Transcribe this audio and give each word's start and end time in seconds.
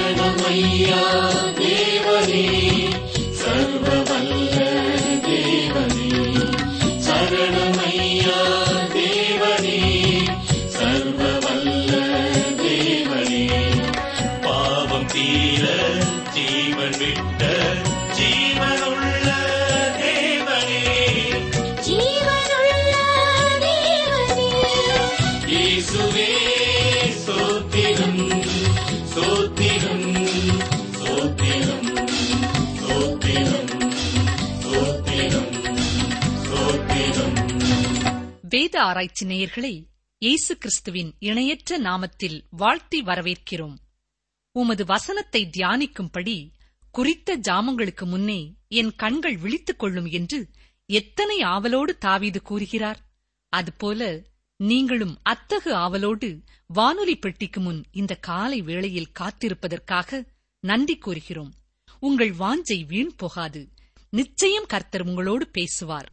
சரணமையா 0.00 1.00
தேவனே 1.58 2.44
ஆராய்ச்சி 38.80 39.26
நேயர்களை 39.26 39.84
இயேசு 40.18 40.58
கிறிஸ்துவின் 40.58 41.14
இணையற்ற 41.18 41.78
நாமத்தில் 41.78 42.42
வாழ்த்தி 42.50 43.02
வரவேற்கிறோம். 43.02 43.74
உமது 44.52 44.84
வசனத்தை 44.84 45.50
தியானிக்கும்படி 45.56 46.50
குறித்த 46.90 47.38
ஜாமங்களுக்கு 47.38 48.04
முன்னே 48.04 48.54
என் 48.68 48.92
கண்கள் 48.96 49.36
விழித்துக் 49.36 49.78
கொள்ளும் 49.78 50.06
என்று 50.06 50.48
எத்தனை 50.86 51.40
ஆவலோடு 51.40 51.98
தாவீது 51.98 52.42
கூறுகிறார்? 52.42 53.00
அதுபோல 53.48 54.22
நீங்களும் 54.56 55.18
அத்தகு 55.22 55.72
ஆவலோடு 55.72 56.42
வானொலி 56.66 57.16
பெட்டிக்கு 57.18 57.60
முன் 57.60 57.84
இந்த 57.90 58.14
காலை 58.14 58.60
வேளையில் 58.60 59.12
காத்திருப்பதற்காக 59.20 60.26
நன்றி 60.60 60.96
கூறுகிறோம். 60.96 61.52
உங்கள் 62.00 62.30
வாஞ்சை 62.30 62.86
வீண் 62.86 63.14
போகாது. 63.16 63.68
நிச்சயம் 64.10 64.66
கர்த்தர் 64.66 65.02
உங்களோடு 65.02 65.48
பேசுவார். 65.48 66.12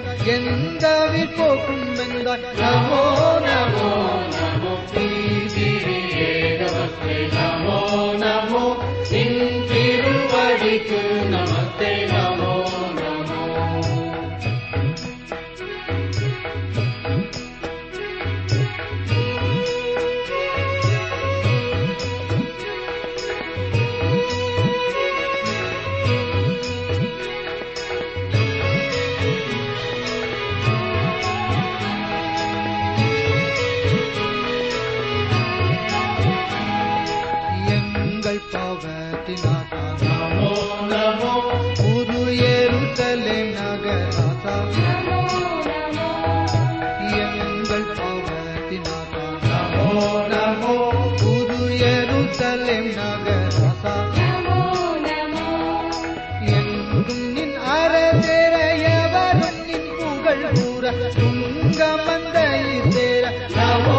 நலமீந்தாய் 0.00 0.30
எந்த 0.34 0.86
போக்கும் 1.36 1.86
வெந்தாய் 1.98 2.44
நமோ 2.60 3.02
நமோ 3.46 3.90
நமோ 4.34 4.72
தீதிரியே 4.92 6.28
நமஸ்தே 6.60 7.16
நமோ 7.36 7.78
ङ्गो 60.78 61.90
नवो 63.56 63.98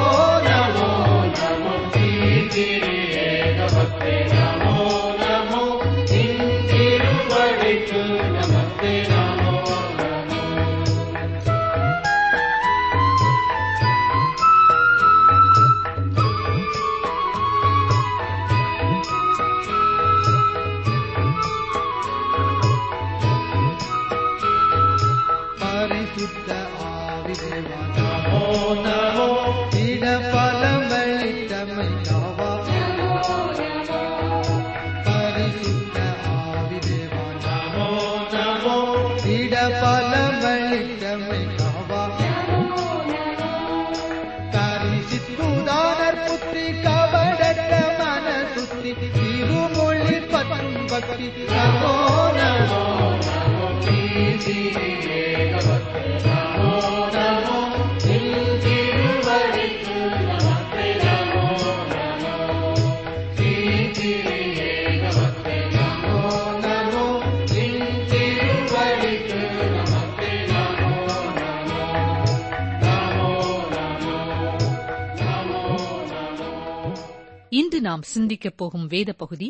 இன்று 77.50 77.82
நாம் 77.82 78.02
சிந்திக்கப் 78.02 78.58
போகும் 78.58 78.86
வேத 78.86 79.14
பகுதி 79.14 79.48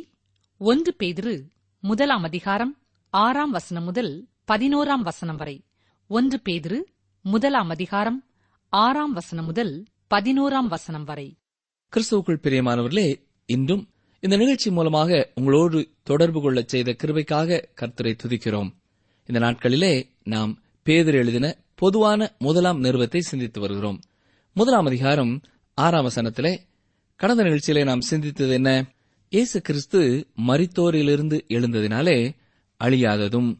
ஒன்று 0.61 0.95
பேதிரு 0.99 1.33
முதலாம் 1.83 2.23
அதிகாரம் 2.23 2.73
ஆறாம் 3.13 3.51
வசனம் 3.51 3.83
முதல் 3.83 4.11
பதினோராம் 4.49 5.01
வசனம் 5.01 5.35
வரை. 5.35 5.63
ஒன்று 6.07 6.41
பேதிரு 6.49 6.79
முதலாம் 7.21 7.69
அதிகாரம் 7.69 8.25
ஆறாம் 8.69 9.13
வசனம் 9.13 9.45
முதல் 9.45 9.85
பதினோராம் 10.09 10.67
வசனம் 10.67 11.03
வரை. 11.03 11.37
கிறிஸ்துவுக்குள் 11.95 12.39
பிரியமானவர்களே 12.43 13.25
இன்றும் 13.45 13.89
இந்த 14.19 14.37
நிகழ்ச்சி 14.37 14.71
மூலமாக 14.71 15.31
உங்களோடு 15.35 15.89
தொடர்பு 16.03 16.41
கொள்ளச் 16.41 16.67
செய்த 16.67 16.95
கிருபைக்காக 17.03 17.63
கர்த்தரை 17.81 18.17
துதிக்கிறோம். 18.23 18.71
இந்த 19.25 19.39
நாட்களிலே 19.39 20.09
நாம் 20.23 20.59
பேதர் 20.83 21.13
எழுதின 21.13 21.57
பொதுவான 21.75 22.35
முதலாம் 22.39 22.79
நிறுவத்தை 22.79 23.21
சிந்தித்து 23.21 23.59
வருகிறோம். 23.59 24.01
முதலாம் 24.53 24.85
அதிகாரம் 24.85 25.41
ஆறாம் 25.73 26.07
வசனத்திலே 26.07 26.57
கடந்த 27.15 27.43
நிகழ்ச்சியிலே 27.43 27.83
நாம் 27.83 27.99
சிந்தித்தது 28.09 28.49
என்ன? 28.49 28.85
இயேசு 29.29 29.61
கிறிஸ்து 29.61 30.27
மரித்தோரிலிருந்து 30.47 31.39
எழுந்ததினாலே 31.47 32.35
அழியாததும் 32.79 33.59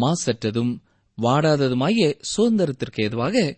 மாசற்றதும் 0.00 0.72
வாடாததுமாகிய 1.18 2.20
சுதந்திரத்திற்கு 2.36 3.02
ஏதுவாக 3.02 3.56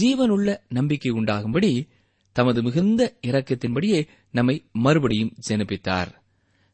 ஜீவனுள்ள 0.00 0.56
நம்பிக்கை 0.68 1.10
உண்டாகும்படி 1.12 1.88
தமது 2.32 2.62
மிகுந்த 2.62 3.16
இரக்கத்தின்படியே 3.26 4.08
நம்மை 4.30 4.64
மறுபடியும் 4.72 5.34
ஜெனிப்பித்தார். 5.48 6.10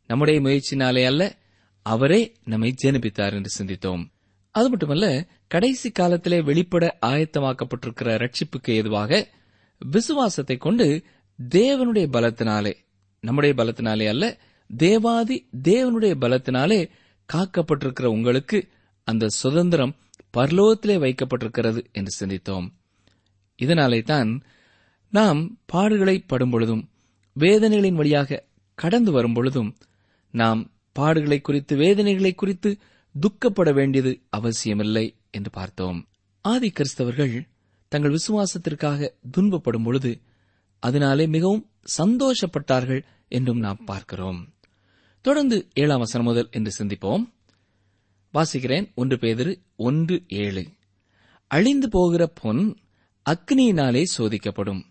நம்முடைய 0.07 0.41
முயற்சினாலே 0.41 1.05
அல்ல 1.05 1.37
அவரே 1.83 2.33
நம்மை 2.45 2.75
ஜெனிப்பித்தார் 2.85 3.33
என்று 3.33 3.51
சிந்தித்தோம். 3.59 4.05
அது 4.51 4.69
மட்டுமல்ல 4.69 5.27
கடைசி 5.49 5.91
காலத்திலே 5.91 6.41
வெளிப்பட 6.41 6.99
ஆயத்தமாக்கப்பட்டிருக்கிற 7.07 8.09
ரட்சிப்புக்கு 8.25 8.71
ஏதுவாக 8.71 9.29
விசுவாசத்தை 9.79 10.57
கொண்டு 10.57 11.05
தேவனுடைய 11.49 12.07
பலத்தினாலே 12.13 12.75
நம்முடைய 13.21 13.55
பலத்தினாலே 13.57 14.09
அல்ல 14.09 14.39
தேவாதி 14.77 15.49
தேவனுடைய 15.63 16.15
பலத்தினாலே 16.21 16.89
காக்கப்பட்டிருக்கிற 17.29 18.05
உங்களுக்கு 18.05 18.69
அந்த 19.05 19.29
சுதந்திரம் 19.29 19.97
பரலோகத்திலே 20.37 20.97
வைக்கப்பட்டிருக்கிறது 21.05 21.85
என்று 21.93 22.13
சிந்தித்தோம். 22.21 22.67
இதனாலே 23.63 24.03
தான் 24.03 24.43
நாம் 25.11 25.59
பாடுகளை 25.73 26.25
படும்பொழுதும் 26.29 26.89
வேதனைகளின் 27.37 27.95
வழியாக 27.95 28.45
கடந்து 28.75 29.11
வரும்பொழுதும் 29.13 29.77
நாம் 30.31 30.71
பாடுகளை 30.99 31.41
குறித்து 31.41 31.77
வேதனைகளை 31.77 32.35
குறித்து 32.35 32.79
துக்கப்பட 33.15 33.73
வேண்டியது 33.73 34.21
அவசியமில்லை 34.31 35.15
என்று 35.31 35.51
பார்த்தோம். 35.51 36.09
ஆதி 36.41 36.73
கிறிஸ்தவர்கள் 36.73 37.49
தங்கள் 37.89 38.17
விசுவாசத்திற்காக 38.17 39.11
துன்பப்படும் 39.37 39.85
பொழுது 39.85 40.21
அதனாலே 40.79 41.27
மிகவும் 41.27 41.71
சந்தோஷப்பட்டார்கள் 41.99 43.03
என்றும் 43.29 43.59
நாம் 43.59 43.85
பார்க்கிறோம். 43.85 44.55
தொடர்ந்து 45.21 45.69
ஏழாம் 45.75 45.99
வசனம் 45.99 46.27
முதல் 46.27 46.49
என்று 46.51 46.73
சிந்திப்போம். 46.79 47.25
வாசிக்கிறேன். 48.35 48.87
ஒன்று 48.95 49.17
பேதிரு 49.17 49.53
ஒன்று 49.77 50.25
ஏழு. 50.27 50.65
அழிந்து 51.47 51.89
போகிற 51.89 52.27
பொன் 52.27 52.77
அக்னியினாலே 53.27 54.05
சோதிக்கப்படும். 54.19 54.83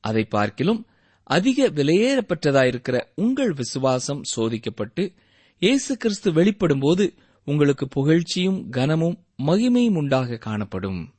அதை 0.00 0.24
பார்க்கிலும் 0.24 0.86
அதிக 1.22 1.68
விலையேறப்பட்டதாயிருக்கிற 1.68 3.00
உங்கள் 3.14 3.52
விசுவாசம் 3.52 4.22
சோதிக்கப்பட்டு 4.36 5.14
இயேசு 5.58 5.96
கிறிஸ்து 5.96 6.32
வெளிப்படும்போது 6.32 7.16
உங்களுக்கு 7.44 7.88
புகழ்ச்சியும் 7.96 8.68
கனமும் 8.68 9.26
மகிமையும் 9.42 9.96
உண்டாக 9.96 10.36
காணப்படும். 10.36 11.14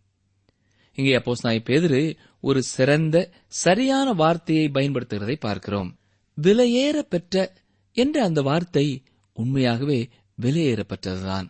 இங்கே 0.94 1.16
அப்போஸ் 1.18 1.42
நாய் 1.42 1.63
பேதிரு 1.66 2.18
ஒரு 2.42 2.63
சிறந்த 2.63 3.31
சரியான 3.48 4.13
வார்த்தையை 4.13 4.69
பயன்படுத்துகிறதை 4.74 5.36
பார்க்கிறோம். 5.39 6.00
விலையேற 6.42 7.00
பெற்ற 7.00 7.54
என்ற 7.92 8.24
அந்த 8.24 8.42
வார்த்தை 8.42 9.04
உண்மையாகவே 9.33 10.10
விலையேறப்பட்டதுதான் 10.42 11.48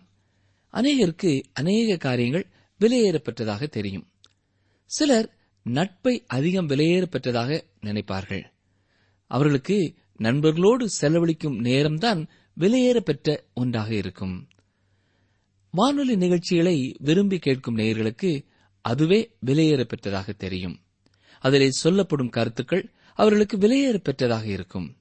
அநேகருக்கு 0.73 1.43
அநேக 1.53 1.97
காரியங்கள் 1.97 2.47
விலையேறப்பெற்றதாக 2.79 3.67
தெரியும். 3.67 4.07
சிலர் 4.85 5.37
நட்பை 5.63 6.23
அதிகம் 6.27 6.69
விலையேற 6.69 7.05
பெற்றதாக 7.05 7.61
நினைப்பார்கள். 7.81 8.43
அவர்களுக்கு 9.27 9.93
நண்பர்களோடு 10.17 10.89
செலவழிக்கும் 11.01 11.63
நேரம்தான் 11.63 12.27
விலையேற 12.59 12.99
பெற்ற 12.99 13.43
ஒன்றாக 13.53 13.93
இருக்கும். 13.93 14.47
வானொலி 15.71 16.15
நிகழ்ச்சிகளை 16.15 16.95
விரும்பி 16.99 17.39
கேட்கும் 17.39 17.77
நேயர்களுக்கு 17.77 18.45
அதுவே 18.81 19.35
விலையேற 19.45 19.87
பெற்றதாக 19.87 20.35
தெரியும். 20.35 20.79
அதிலே 21.39 21.71
சொல்லப்படும் 21.71 22.29
கருத்துக்கள் 22.29 22.91
அவர்களுக்கு 23.13 23.57
விலையேற 23.57 23.95
பெற்றதாக 23.95 24.43
இருக்கும். 24.43 24.97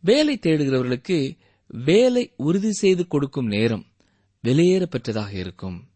வேலை 0.00 0.38
தேடுகிறவர்களுக்கு 0.42 1.38
வேலை 1.66 2.32
உறுதி 2.36 2.72
செய்து 2.72 3.06
கொடுக்கும் 3.06 3.46
நேரம் 3.46 3.86
வெளியேறப்பெற்றதாக 4.46 4.86
பெற்றதாக 4.86 5.32
இருக்கும். 5.32 5.88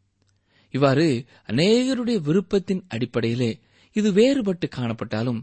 இவ்வாறு 0.71 1.25
அநேகருடைய 1.47 2.21
விருப்பத்தின் 2.21 2.83
அடிப்படையிலே 2.89 3.59
இது 3.93 4.13
வேறுபட்டு 4.13 4.69
காணப்பட்டாலும் 4.77 5.41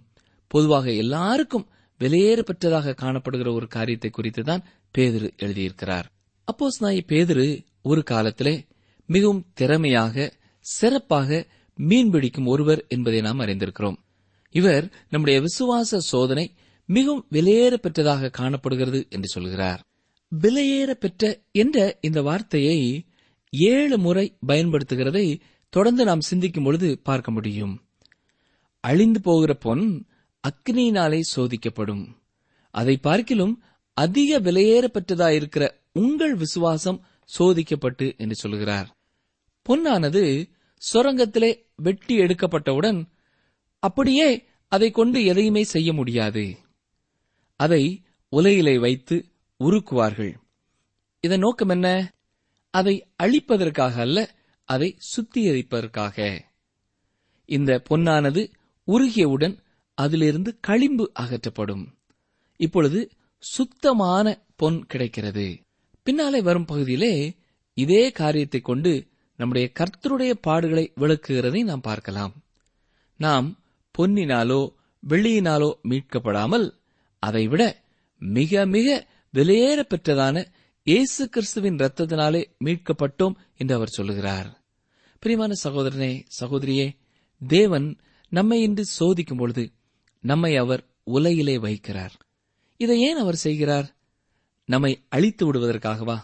பொதுவாக 0.47 0.91
எல்லாருக்கும் 0.91 1.67
விலையேற 1.99 2.41
காணப்படுகிற 2.61 3.53
ஒரு 3.53 3.67
காரியத்தை 3.67 4.09
குறித்து 4.09 4.43
தான் 4.43 4.63
பேதிரு 4.97 5.29
எழுதியிருக்கிறார். 5.37 6.03
அப்போஸ் 6.51 6.79
நாய் 6.79 7.05
பேதிரு 7.07 7.65
ஒரு 7.81 8.03
காலத்திலே 8.03 8.65
மிகவும் 9.05 9.45
திறமையாக 9.53 10.33
சிறப்பாக 10.59 11.45
மீன்பிடிக்கும் 11.79 12.45
ஒருவர் 12.45 12.85
என்பதை 12.87 13.21
நாம் 13.21 13.39
அறிந்திருக்கிறோம். 13.39 13.97
இவர் 14.49 14.91
நம்முடைய 15.09 15.41
விசுவாச 15.41 15.97
சோதனை 15.97 16.53
மிகவும் 16.85 17.27
விலையேற 17.31 18.29
காணப்படுகிறது 18.29 19.07
என்று 19.09 19.27
சொல்கிறார். 19.27 19.81
விலையேற 20.35 20.91
பெற்ற 20.91 21.41
என்ற 21.51 21.97
இந்த 22.01 22.21
வார்த்தையை 22.21 23.05
ஏழு 23.49 23.97
முறை 23.97 24.37
பயன்படுத்துகிறதை 24.47 25.39
தொடர்ந்து 25.69 26.05
நாம் 26.05 26.21
சிந்திக்கும் 26.21 26.63
பொழுது 26.63 26.99
பார்க்க 26.99 27.31
முடியும். 27.31 27.87
அழிந்து 28.79 29.21
போகிற 29.21 29.53
பொன் 29.53 30.05
அக்னியினாலே 30.47 31.21
சோதிக்கப்படும். 31.35 32.05
அதை 32.71 32.97
பார்க்கிலும் 32.97 33.63
அதிக 33.93 34.39
விலையேறப்பட்டதாயிருக்கிற 34.39 35.69
உங்கள் 35.93 36.35
விசுவாசம் 36.35 37.05
சோதிக்கப்பட்டு 37.39 38.17
என்று 38.17 38.35
சொல்கிறார். 38.35 38.97
பொன்னானது 39.69 40.49
சுரங்கத்திலே 40.93 41.61
வெட்டி 41.75 42.17
எடுக்கப்பட்டவுடன் 42.17 43.05
அப்படியே 43.79 44.45
அதை 44.67 44.91
கொண்டு 44.91 45.25
எதையுமே 45.25 45.63
செய்ய 45.63 45.93
முடியாது. 45.93 46.57
அதை 47.55 48.03
உலையிலே 48.29 48.77
வைத்து 48.77 49.25
உருக்குவார்கள். 49.63 50.33
இதன் 51.19 51.39
நோக்கம் 51.39 51.69
என்ன? 51.69 52.13
அதை 52.69 53.07
அழிப்பதற்காக 53.23 53.95
அல்ல 53.95 54.35
அதை 54.63 54.97
சுத்திகரிப்பதற்காக. 55.15 56.39
இந்த 57.45 57.81
பொன்னானது 57.89 58.53
உருகியவுடன் 58.87 59.55
அதிலிருந்து 59.93 60.59
களிம்பு 60.59 61.11
அகற்றப்படும். 61.19 61.85
இப்பொழுது 62.55 63.11
சுத்தமான 63.37 64.45
பொன் 64.55 64.85
கிடைக்கிறது. 64.85 65.59
பின்னாலே 66.03 66.41
வரும் 66.41 66.65
பகுதியிலே 66.65 67.35
இதே 67.73 68.11
காரியத்தை 68.11 68.59
கொண்டு 68.59 69.07
நம்முடைய 69.35 69.71
கர்த்தருடைய 69.79 70.33
பாடுகளை 70.47 70.85
விளக்குகிறதை 70.97 71.63
நாம் 71.63 71.81
பார்க்கலாம். 71.81 72.33
நாம் 73.17 73.59
பொன்னினாலோ 73.97 74.73
வெள்ளியினாலோ 75.07 75.71
மீட்கப்படாமல் 75.83 76.71
அதைவிட 77.19 77.83
மிக 78.19 78.65
மிக 78.65 79.07
விலையேற 79.37 79.83
பெற்றதான 79.89 80.45
இயேசு 80.83 81.29
கிறிஸ்துவின் 81.29 81.75
ரத்தத்தினாலே 81.75 82.45
மீட்கப்பட்டோம் 82.63 83.35
என்று 83.57 83.75
அவர் 83.75 83.87
சொல்லுகிறார். 83.87 84.63
பிரியமான 85.19 85.53
சகோதரனே 85.63 86.23
சகோதரியே 86.39 86.95
தேவன் 87.47 87.97
நம்மை 88.29 88.61
இன்று 88.61 88.83
சோதிக்கும் 88.99 89.37
பொழுது 89.37 89.71
நம்மை 90.21 90.55
அவர் 90.55 90.87
உலையிலே 91.03 91.57
வைக்கிறார். 91.57 92.09
இதை 92.77 93.01
ஏன் 93.01 93.17
அவர் 93.17 93.35
செய்கிறார்? 93.35 93.95
நம்மை 94.65 95.05
அழித்து 95.09 95.53
விடுவதற்காகவா? 95.53 96.17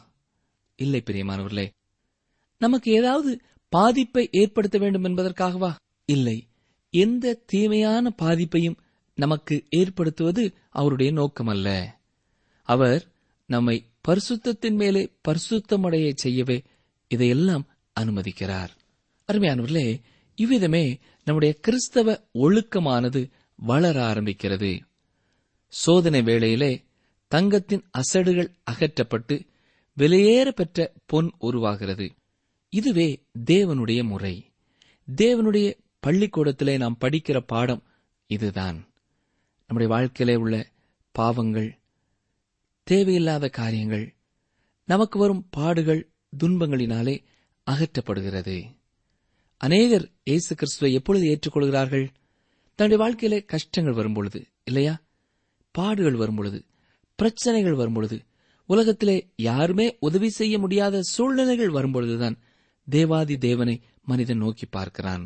இல்லை 0.75 1.03
பிரியமானவர்களே 1.05 1.70
நமக்கு 2.58 2.91
ஏதாவது 2.91 3.41
பாதிப்பை 3.70 4.29
ஏற்படுத்த 4.32 4.77
வேண்டும் 4.77 5.03
என்பதற்காகவா? 5.03 5.75
இல்லை 6.05 6.48
எந்த 6.89 7.34
தீமையான 7.46 8.15
பாதிப்பையும் 8.22 8.77
நமக்கு 9.15 9.65
ஏற்படுத்துவது 9.70 10.53
அவருடைய 10.70 11.12
நோக்கமல்ல. 11.12 11.86
அவர் 12.63 13.08
நம்மை 13.46 13.86
பரிசுத்தத்தின் 14.08 14.75
மேலே 14.75 15.12
பரிசுத்தமடைய 15.27 16.12
செய்யவே 16.15 16.62
இதையெல்லாம் 17.08 17.67
அனுமதிக்கிறார். 18.00 18.70
அருமையானவர்களே 19.27 20.01
இவ்விதமே 20.36 21.00
நம்முடைய 21.25 21.53
கிறிஸ்தவ 21.62 22.24
ஒழுக்கமானது 22.34 23.32
வளர 23.55 24.13
ஆரம்பிக்கிறது. 24.13 24.79
சோதனை 25.67 26.22
வேளையிலே 26.22 26.84
தங்கத்தின் 27.27 27.84
அசடுகள் 27.91 28.55
அகற்றப்பட்டு 28.72 29.46
விலையேற 29.98 30.50
பெற்ற 30.50 30.93
பொன் 31.05 31.32
உருவாகிறது. 31.38 32.12
இதுவே 32.70 33.24
தேவனுடைய 33.46 34.03
முறை. 34.03 34.51
தேவனுடைய 35.15 35.74
பள்ளிக்கூடத்திலே 36.08 36.77
நாம் 36.77 36.98
படிக்கிற 37.01 37.39
பாடம் 37.39 37.84
இதுதான். 38.27 38.88
நம்முடைய 39.67 39.93
வாழ்க்கையிலே 39.93 40.38
உள்ள 40.38 40.70
பாவங்கள் 41.12 41.77
தேவையில்லாத 42.84 43.50
காரியங்கள் 43.50 44.16
நமக்கு 44.86 45.20
வரும் 45.20 45.48
பாடுகள் 45.50 46.12
துன்பங்களினாலே 46.44 47.24
அகற்றப்படுகிறது. 47.68 48.56
அநேகர் 49.58 50.12
இயேசு 50.24 50.56
கிறிஸ்துவை 50.56 50.94
எப்பொழுது 50.94 51.25
ஏற்றுக்கொள்கிறார்கள்? 51.25 52.08
தன்னுடைய 52.75 53.04
வாழ்க்கையிலே 53.04 53.46
கஷ்டங்கள் 53.46 53.94
வரும்பொழுது 53.94 54.48
இல்லையா? 54.63 55.02
பாடுகள் 55.72 56.16
வரும்பொழுது 56.16 56.66
பிரச்சனைகள் 57.16 57.74
வரும்பொழுது 57.74 58.18
உலகத்திலே 58.66 59.32
யாருமே 59.36 59.98
உதவி 60.00 60.30
செய்ய 60.30 60.60
முடியாத 60.60 61.02
சூழ்நிலைகள் 61.02 61.70
வரும்பொழுதுதான் 61.70 62.38
தேவாதி 62.90 63.38
தேவனை 63.38 63.82
மனிதன் 64.02 64.38
நோக்கி 64.38 64.66
பார்க்கிறான். 64.66 65.24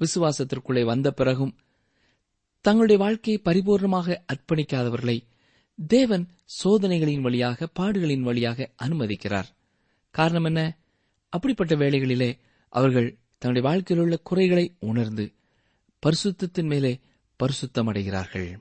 விசுவாசத்திற்குள்ளே 0.00 0.84
வந்த 0.84 1.10
பிறகும் 1.10 1.56
தங்களுடைய 2.60 3.02
வாழ்க்கையை 3.02 3.42
பரிபூர்ணமாக 3.44 4.16
அர்ப்பணிக்காதவர்களை 4.32 5.18
தேவன் 5.86 6.28
சோதனைகளின் 6.64 7.20
வழியாக 7.20 7.68
பாடுகளின் 7.80 8.20
வழியாக 8.20 8.70
அனுமதிக்கிறார். 8.82 9.44
காரணம் 10.10 10.44
என்ன? 10.44 10.78
அப்படிப்பட்ட 11.28 11.76
வேளைகளிலே 11.76 12.38
அவர்கள் 12.68 13.18
தன்னுடைய 13.38 13.68
வாழ்க்கையில் 13.68 14.04
உள்ள 14.04 14.16
குறைகளை 14.18 14.76
உணர்ந்து 14.78 15.32
பரிசுத்தத்தின் 16.06 16.66
மேலே 16.66 17.00
பரிசுத்தமடைகிறார்கள். 17.42 18.58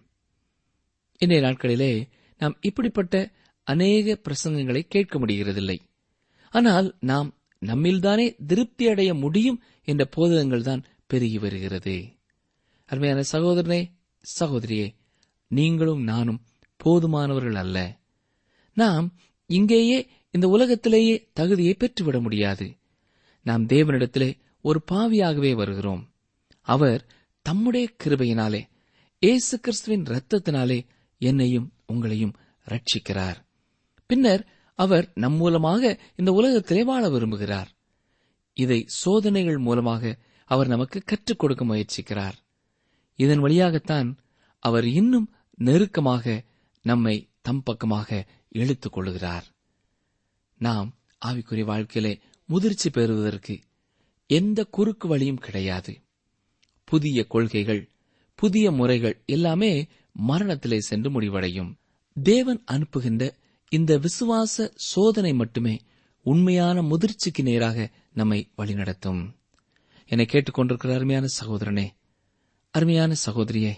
இன்றைய 1.17 1.47
நாட்களிலே 1.47 2.09
நாம் 2.37 2.57
இப்படிப்பட்ட 2.61 3.31
அநேக 3.63 4.21
பிரசங்கங்களை 4.29 4.79
கேட்க 4.79 5.19
முடிகிறதில்லை. 5.19 5.79
ஆனால் 6.49 6.95
நாம் 6.99 7.35
நம்மில்தானே 7.65 8.45
திருப்தி 8.47 8.87
அடைய 8.87 9.13
முடியும் 9.13 9.61
என்ற 9.83 10.05
போதகங்கள் 10.05 10.63
தான் 10.63 10.85
பெருகி 11.07 11.37
வருகிறது. 11.37 12.05
அருமையான 12.85 13.23
சகோதரனே 13.31 13.91
சகோதரியே 14.39 14.95
நீங்களும் 15.47 16.03
நானும் 16.03 16.41
போதுமானவர்கள் 16.87 17.55
அல்ல. 17.55 17.99
நாம் 18.73 19.13
இங்கேயே 19.45 20.09
இந்த 20.31 20.47
உலகத்திலேயே 20.47 21.29
தகுதியை 21.33 21.75
பெற்றுவிட 21.79 22.21
முடியாது. 22.21 22.77
நாம் 23.43 23.65
தேவனிடத்திலே 23.65 24.37
ஒரு 24.61 24.83
பாவியாகவே 24.91 25.55
வருகிறோம். 25.55 26.11
அவர் 26.61 27.05
தம்முடைய 27.41 27.89
கிருபையினாலே 28.03 28.61
இயேசு 29.19 29.59
கிறிஸ்துவின் 29.59 30.03
இரத்தத்தினாலே 30.03 30.85
என்னையும் 31.17 31.71
உங்களையும் 31.93 32.33
ரட்சிக்கிறார் 32.65 33.35
பின்னர் 34.05 34.47
அவர் 34.75 35.11
நம் 35.13 35.33
மூலமாக 35.33 35.99
இந்த 36.15 36.31
உலகத்திலே 36.31 36.83
வாழ 36.83 37.09
விரும்புகிறார். 37.09 37.65
இதை 38.53 38.83
சோதனைகள் 38.87 39.57
மூலமாக 39.57 40.17
அவர் 40.45 40.67
நமக்கு 40.67 41.01
கற்றுக் 41.05 41.39
கொடுக்க 41.39 41.65
முயற்சிக்கிறார். 41.65 42.37
இதன் 43.15 43.39
வழியாகத்தான் 43.39 44.17
அவர் 44.59 44.85
இன்னும் 44.87 45.33
நெருக்கமாக 45.55 46.43
நம்மை 46.89 47.15
தம் 47.41 47.63
பக்கமாக 47.63 48.09
இழுத்துக் 48.59 48.95
கொள்கிறார் 48.95 49.45
நாம் 50.59 50.89
ஆவிக்குரிய 51.25 51.65
வாழ்க்கையிலே 51.65 52.13
முதிர்ச்சி 52.49 52.89
பெறுவதற்கு 52.89 53.55
எந்த 54.29 54.59
குறுக்கு 54.65 55.05
வழியும் 55.07 55.43
கிடையாது. 55.45 55.93
புதிய 56.87 57.17
கொள்கைகள் 57.27 57.83
புதிய 58.39 58.65
முறைகள் 58.71 59.15
எல்லாமே 59.25 59.71
மரணத்திலே 60.27 60.79
சென்று 60.79 61.09
முடிவடையும். 61.11 61.71
தேவன் 62.15 62.59
அனுப்புகின்ற 62.71 63.23
இந்த 63.71 63.91
விசுவாச 63.97 64.55
சோதனை 64.91 65.31
மட்டுமே 65.33 65.75
உண்மையான 66.25 66.77
முதிர்ச்சிக்கு 66.81 67.41
நேராக 67.41 67.77
நம்மை 68.13 68.39
வழிநடத்தும். 68.57 69.21
என்னை 70.09 70.25
கேட்டுக்கொண்டிருக்கிற 70.29 70.91
அருமையான 70.93 71.25
சகோதரனே 71.39 71.87
அருமையான 72.73 73.11
சகோதரியே 73.25 73.73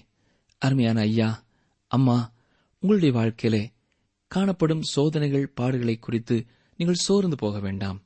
அருமையான 0.62 1.00
ஐயா 1.02 1.30
அம்மா 1.92 2.18
உங்களுடைய 2.82 3.14
வாழ்க்கையிலே 3.14 3.72
காணப்படும் 4.28 4.82
சோதனைகள் 4.82 5.54
பாடுகளை 5.62 6.00
குறித்து 6.00 6.46
நீங்கள் 6.78 7.04
சோர்ந்து 7.06 7.36
போக 7.36 7.60
வேண்டாம். 7.60 8.06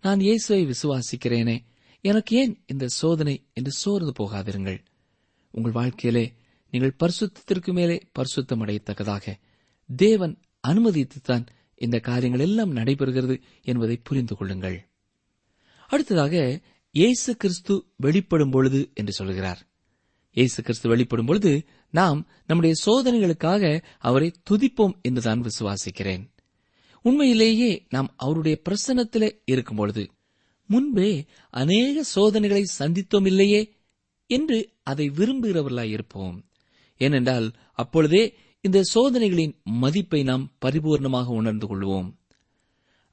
நான் 0.00 0.20
இயேசுவை 0.20 0.62
விசுவாசிக்கிறேனே. 0.66 1.64
எனக்கு 2.00 2.36
ஏன் 2.36 2.62
இந்த 2.66 2.86
சோதனை 2.86 3.46
என்று 3.52 3.70
சோர்ந்து 3.70 4.12
போகாதிருங்கள். 4.18 4.78
உங்கள் 5.50 5.72
வாழ்க்கையிலே 5.72 6.32
நீங்கள் 6.70 6.96
பரிசுத்திற்கு 6.98 7.72
மேலே 7.72 8.08
பரிசுத்தம் 8.18 8.62
அடையத்தக்கதாக 8.64 9.34
தேவன் 9.96 10.38
அனுமதித்துத்தான் 10.68 11.46
இந்த 11.74 11.98
காரியங்கள் 11.98 12.40
எல்லாம் 12.40 12.76
நடைபெறுகிறது 12.76 13.42
என்பதை 13.62 13.96
புரிந்து 13.96 14.36
கொள்ளுங்கள். 14.36 14.88
அடுத்ததாக 15.88 16.60
இயேசு 16.90 17.36
கிறிஸ்து 17.36 17.86
வெளிப்படும் 17.96 18.50
பொழுது 18.50 18.90
என்று 18.94 19.12
சொல்கிறார். 19.12 19.60
இயேசு 20.30 20.62
கிறிஸ்து 20.62 20.88
வெளிப்படும் 20.88 21.26
பொழுது 21.26 21.66
நாம் 21.90 22.26
நம்முடைய 22.46 22.74
சோதனைகளுக்காக 22.86 23.82
அவரை 23.98 24.32
துதிப்போம் 24.50 25.00
என்றுதான் 25.02 25.42
விசுவாசிக்கிறேன். 25.42 26.30
உண்மையிலேயே 27.02 27.86
நாம் 27.88 28.14
அவருடைய 28.16 28.60
பிரசன்னத்தில் 28.68 29.38
இருக்கும்பொழுது 29.44 30.10
முன்பே 30.66 31.24
அநேக 31.50 32.02
சோதனைகளை 32.02 32.64
சந்தித்தோம் 32.78 33.26
இல்லையே? 33.26 33.74
என்று 34.26 34.72
அதை 34.82 35.10
விரும்புகிறவர்களாய் 35.10 35.90
இருப்போம். 35.90 36.44
ஏனென்றால் 36.96 37.52
அப்பொழுதே 37.72 38.36
இந்த 38.60 38.82
சோதனைகளின் 38.94 39.62
மதிப்பை 39.62 40.22
நாம் 40.22 40.56
பரிபூர்ணமாக 40.64 41.26
உணர்ந்து 41.26 41.66
கொள்வோம். 41.66 42.14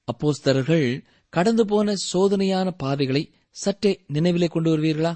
அப்போஸ்தரர்கள் 0.04 1.06
கடந்து 1.30 1.66
போன 1.66 1.94
சோதனையான 2.14 2.72
பாதைகளை 2.78 3.34
சற்றே 3.50 4.06
நினைவிலே 4.14 4.48
கொண்டு 4.48 4.78
வருவீர்களா? 4.78 5.16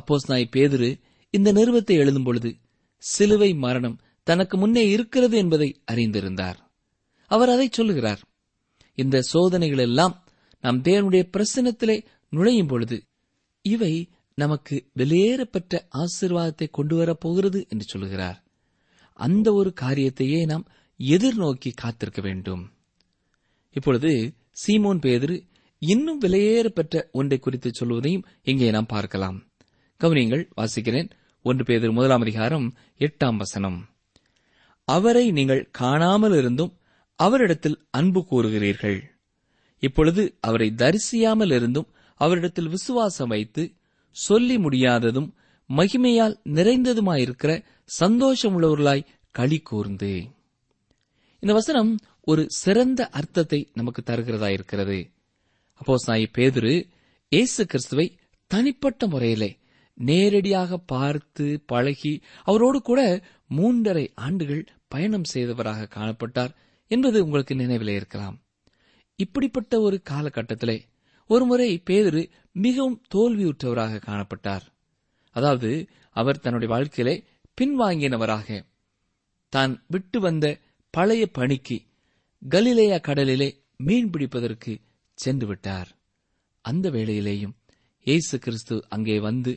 அப்போஸ் 0.00 0.26
நாய் 0.26 0.48
பேதுரு 0.56 1.00
இந்த 1.36 1.52
நிறுவத்தை 1.52 1.96
எழுதும் 1.96 2.22
பொழுது 2.22 2.50
சிலுவை 2.98 3.54
மரணம் 3.54 4.00
தனக்கு 4.22 4.58
முன்னே 4.58 4.88
இருக்கிறது 4.88 5.36
என்பதை 5.36 5.68
அறிந்திருந்தார். 5.92 6.58
அவர் 7.30 7.48
அதை 7.48 7.68
சொல்லுகிறார். 7.70 8.20
இந்த 8.94 9.22
சோதனைகள் 9.22 9.78
எல்லாம் 9.78 10.14
நாம் 10.60 10.82
தேவனுடைய 10.82 11.24
பிரசனத்திலே 11.36 11.96
நுழையும் 12.28 12.66
பொழுது 12.66 13.02
இவை 13.62 14.08
நமக்கு 14.34 14.76
வெளியேறப்பட்ட 14.96 15.88
ஆசீர்வாதத்தை 15.92 16.66
கொண்டு 16.70 16.96
வரப் 16.96 17.20
போகிறது 17.20 17.66
என்று 17.68 17.84
சொல்லுகிறார். 17.84 18.38
அந்த 19.12 19.52
ஒரு 19.52 19.72
காரியத்தையே 19.80 20.44
நாம் 20.44 20.64
எதிர்நோக்கி 20.98 21.70
காத்திருக்க 21.74 22.22
வேண்டும். 22.22 22.62
இப்பொழுது 23.70 24.12
சீமோன் 24.66 25.02
பேதுரு 25.04 25.36
இன்னும் 25.78 26.20
விலையேறப்பெற்ற 26.20 27.02
ஒன்றை 27.12 27.38
குறித்து 27.38 27.70
சொல்வதையும் 27.72 28.26
இங்கே 28.42 28.70
நாம் 28.70 28.86
பார்க்கலாம். 28.86 29.38
கவனியங்கள் 30.00 30.44
வாசிக்கிறேன். 30.56 31.10
ஒன்று 31.44 31.64
பேதர் 31.64 31.92
முதலாம் 31.92 32.20
அதிகாரம் 32.20 32.66
எட்டாம் 32.98 33.36
வசனம். 33.36 33.76
அவரை 34.88 35.24
நீங்கள் 35.30 35.68
காணாமல் 35.70 36.32
இருந்தும் 36.32 36.70
அவரிடத்தில் 37.18 37.76
அன்பு 37.90 38.20
கூறுகிறீர்கள். 38.30 38.98
இப்பொழுது 39.82 40.22
அவரை 40.40 40.68
தரிசியாமல் 40.76 41.52
இருந்தும் 41.52 41.88
அவரிடத்தில் 42.20 42.68
விசுவாசம் 42.68 43.28
வைத்து 43.28 43.62
சொல்லி 44.16 44.56
முடியாததும் 44.58 45.28
மகிமையால் 45.70 46.36
நிறைந்ததுமாயிருக்கிற 46.56 47.52
சந்தோஷமுள்ளவர்களாய் 48.00 49.06
களி 49.34 49.58
கூர்ந்து. 49.62 50.12
இந்த 51.42 51.52
வசனம் 51.52 51.92
ஒரு 52.22 52.44
சிறந்த 52.48 53.08
அர்த்தத்தை 53.08 53.60
நமக்கு 53.72 54.02
தருகிறதா 54.02 54.48
இருக்கிறது 54.48 54.98
அப்போ 55.80 55.96
சாய் 55.96 56.26
பேதுரு 56.32 56.74
இயேசு 57.32 57.62
கிறிஸ்துவை 57.66 58.06
தனிப்பட்ட 58.50 59.06
முறையிலே 59.06 59.50
நேரடியாக 59.94 60.78
பார்த்து 60.78 61.62
பழகி 61.66 62.22
அவரோடு 62.42 62.82
கூட 62.82 63.00
மூன்றரை 63.56 64.06
ஆண்டுகள் 64.14 64.64
பயணம் 64.88 65.28
செய்தவராக 65.34 65.88
காணப்பட்டார் 65.96 66.52
என்பது 66.90 67.24
உங்களுக்கு 67.24 67.54
நினைவிலே 67.54 67.94
இருக்கலாம். 67.94 68.36
இப்படிப்பட்ட 69.18 69.80
ஒரு 69.80 70.02
காலகட்டத்திலே 70.10 70.78
ஒருமுறை 71.30 71.82
பேதரு 71.90 72.22
மிகவும் 72.52 73.02
தோல்வியுற்றவராக 73.14 74.00
காணப்பட்டார். 74.06 74.64
அதாவது 75.30 75.88
அவர் 76.16 76.40
தன்னுடைய 76.40 76.74
வாழ்க்கையிலே 76.74 77.24
பின்வாங்கினவராக. 77.60 78.48
தான் 79.48 79.84
விட்டு 79.86 80.20
வந்த 80.20 80.46
பழைய 80.90 81.26
பணிக்கு 81.26 81.76
கலிலேயா 82.42 82.98
கடலிலே 82.98 83.48
மீன் 83.76 84.10
பிடிப்பதற்கு 84.10 84.72
சென்று 85.18 85.46
விட்டார். 85.46 85.88
அந்த 86.60 86.90
வேளையிலேயும் 86.90 87.54
இயேசு 88.06 88.38
கிறிஸ்து 88.38 88.84
அங்கே 88.88 89.20
வந்து 89.20 89.52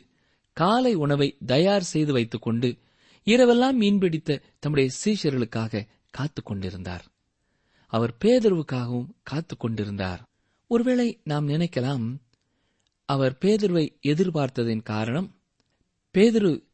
காலை 0.58 0.94
உணவை 0.94 1.36
தயார் 1.46 1.82
செய்து 1.82 2.12
வைத்துக் 2.12 2.42
கொண்டு 2.42 2.78
இரவெல்லாம் 3.24 3.80
மீன்பிடித்த 3.80 4.42
தம்முடைய 4.58 4.90
சீஷர்களுக்காக 5.04 5.86
காத்துக் 6.10 6.46
கொண்டிருந்தார் 6.46 7.04
அவர் 7.86 8.14
பேதர்வுக்காகவும் 8.24 9.08
காத்துக் 9.22 9.60
கொண்டிருந்தார் 9.60 10.22
ஒருவேளை 10.66 11.20
நாம் 11.24 11.48
நினைக்கலாம் 11.48 12.16
அவர் 13.04 13.38
பேதுருவை 13.40 14.00
எதிர்பார்த்ததின் 14.06 14.82
காரணம் 14.82 15.34
பேதுரு 16.14 16.66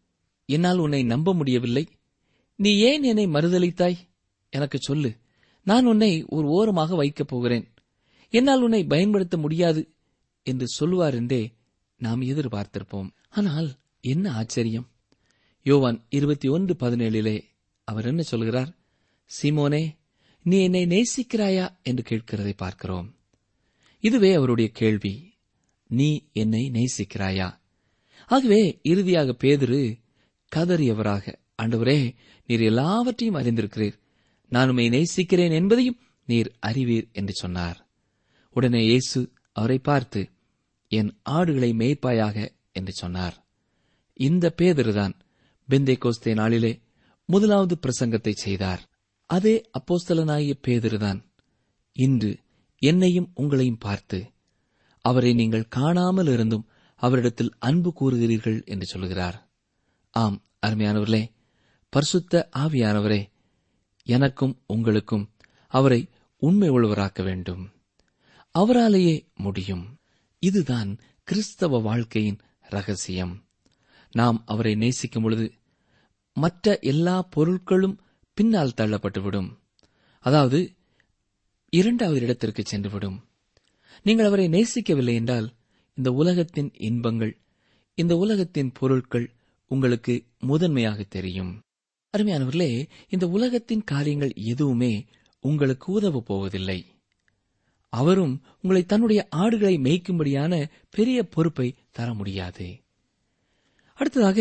என்னால் 0.47 0.79
உன்னை 0.79 1.03
நம்ப 1.03 1.35
முடியவில்லை. 1.35 1.89
நீ 2.57 2.77
ஏன் 2.79 3.03
என்னை 3.03 3.27
மறுதளித்தாய் 3.27 3.97
எனக்கு 4.51 4.79
சொல்லு. 4.81 5.17
நான் 5.63 5.87
உன்னை 5.87 6.25
ஒரு 6.29 6.49
ஓரமாக 6.49 6.95
வைக்கப் 6.95 7.29
போகிறேன். 7.29 7.69
என்னால் 8.31 8.63
உன்னை 8.63 8.85
பயன்படுத்த 8.85 9.37
முடியாது 9.37 9.91
என்று 10.43 10.69
சொல்லுவார் 10.69 11.15
என்றே 11.15 11.54
நாம் 11.97 12.23
எதிர்பார்த்திருப்போம். 12.23 13.11
ஆனால் 13.31 13.75
என்ன 14.01 14.33
ஆச்சரியம்? 14.33 14.91
யோவான் 15.63 16.05
இருபத்தி 16.09 16.49
ஒன்று 16.49 16.75
பதினேழிலே 16.75 17.45
அவர் 17.85 18.05
என்ன 18.05 18.23
சொல்கிறார்? 18.23 18.77
சீமோனே 19.43 19.97
நீ 20.43 20.63
என்னை 20.63 20.87
நேசிக்கிறாயா? 20.87 21.77
என்று 21.83 22.03
கேட்கிறதை 22.09 22.53
பார்க்கிறோம். 22.57 23.15
இதுவே 24.01 24.35
அவருடைய 24.35 24.71
கேள்வி. 24.73 25.35
நீ 25.87 26.29
என்னை 26.33 26.71
நேசிக்கிறாயா? 26.71 27.59
ஆகவே 28.27 28.81
இறுதியாக 28.83 29.37
பேதுரு 29.45 30.01
கதறியவராக 30.57 31.35
ஆண்டவரே 31.63 32.15
நீர் 32.47 32.61
எல்லாவற்றையும் 32.61 33.37
அறிந்திருக்கிறீர். 33.37 33.99
நான் 34.49 34.69
உம்மை 34.69 34.89
நேசிக்கிறேன் 34.89 35.51
என்பதையும் 35.51 35.99
நீர் 36.27 36.57
அறிவீர் 36.61 37.09
என்று 37.13 37.33
சொன்னார். 37.33 37.89
உடனே 38.53 38.85
இயேசு 38.85 39.33
அவரை 39.53 39.79
பார்த்து 39.79 40.31
என் 40.97 41.13
ஆடுகளை 41.23 41.71
மேய்ப்பாயாக 41.73 42.37
என்று 42.73 42.93
சொன்னார். 42.93 43.37
இந்த 44.21 44.55
பேதருதான் 44.57 45.15
பெந்தை 45.69 45.97
கோஸ்தே 45.99 46.33
நாளிலே 46.35 46.73
முதலாவது 47.29 47.75
பிரசங்கத்தை 47.83 48.33
செய்தார். 48.37 48.83
அதே 49.31 49.55
அப்போஸ்தலனாகிய 49.79 50.53
பேதருதான் 50.67 51.21
இன்று 51.97 52.33
என்னையும் 52.83 53.31
உங்களையும் 53.37 53.83
பார்த்து 53.87 54.19
அவரை 55.05 55.33
நீங்கள் 55.35 55.69
காணாமல் 55.69 56.27
இருந்தும் 56.27 56.69
அவரிடத்தில் 57.03 57.57
அன்பு 57.59 57.91
கூறுகிறீர்கள் 58.01 58.61
என்று 58.65 58.87
சொல்கிறார். 58.87 59.39
ஆம் 60.15 60.39
அருமையானவர்களே 60.67 61.25
பரிசுத்த 61.93 62.49
ஆவியானவரே 62.59 63.21
எனக்கும் 64.07 64.55
உங்களுக்கும் 64.67 65.27
அவரை 65.73 66.01
உண்மை 66.43 66.69
உள்ளவராக்க 66.71 67.23
வேண்டும். 67.23 67.63
அவராலேயே 68.59 69.17
முடியும். 69.35 69.85
இதுதான் 70.49 70.91
கிறிஸ்தவ 71.23 71.79
வாழ்க்கையின் 71.79 72.39
ரகசியம். 72.75 73.35
நாம் 74.13 74.39
அவரை 74.47 74.75
நேசிக்கும் 74.75 75.23
பொழுது 75.23 75.47
மற்ற 76.37 76.79
எல்லா 76.93 77.17
பொருட்களும் 77.37 77.97
பின்னால் 78.37 78.77
தள்ளப்பட்டுவிடும். 78.77 79.51
அதாவது 80.21 80.61
இரண்டாவது 81.71 82.21
இடத்திற்கு 82.21 82.63
சென்றுவிடும். 82.63 83.19
நீங்கள் 84.03 84.27
அவரை 84.27 84.47
நேசிக்கவில்லை 84.49 85.15
என்றால் 85.15 85.49
இந்த 85.95 86.11
உலகத்தின் 86.13 86.71
இன்பங்கள் 86.89 87.33
இந்த 87.95 88.17
உலகத்தின் 88.17 88.71
பொருட்கள் 88.79 89.27
உங்களுக்கு 89.71 90.15
முதன்மையாக 90.41 91.03
தெரியும். 91.17 91.53
அருமையானவர்களே 92.15 92.73
இந்த 93.09 93.27
உலகத்தின் 93.29 93.85
காரியங்கள் 93.85 94.33
எதுவுமே 94.35 94.93
உங்களுக்கு 95.41 95.93
உதவ 95.93 96.21
போவதில்லை. 96.21 96.79
அவரும் 98.01 98.35
உங்களை 98.63 98.83
தன்னுடைய 98.85 99.21
ஆடுகளை 99.31 99.75
மேய்க்கும்படியான 99.77 100.53
பெரிய 100.91 101.19
பொறுப்பை 101.29 101.69
தர 101.91 102.15
முடியாது. 102.15 102.67
அடுத்ததாக 103.95 104.41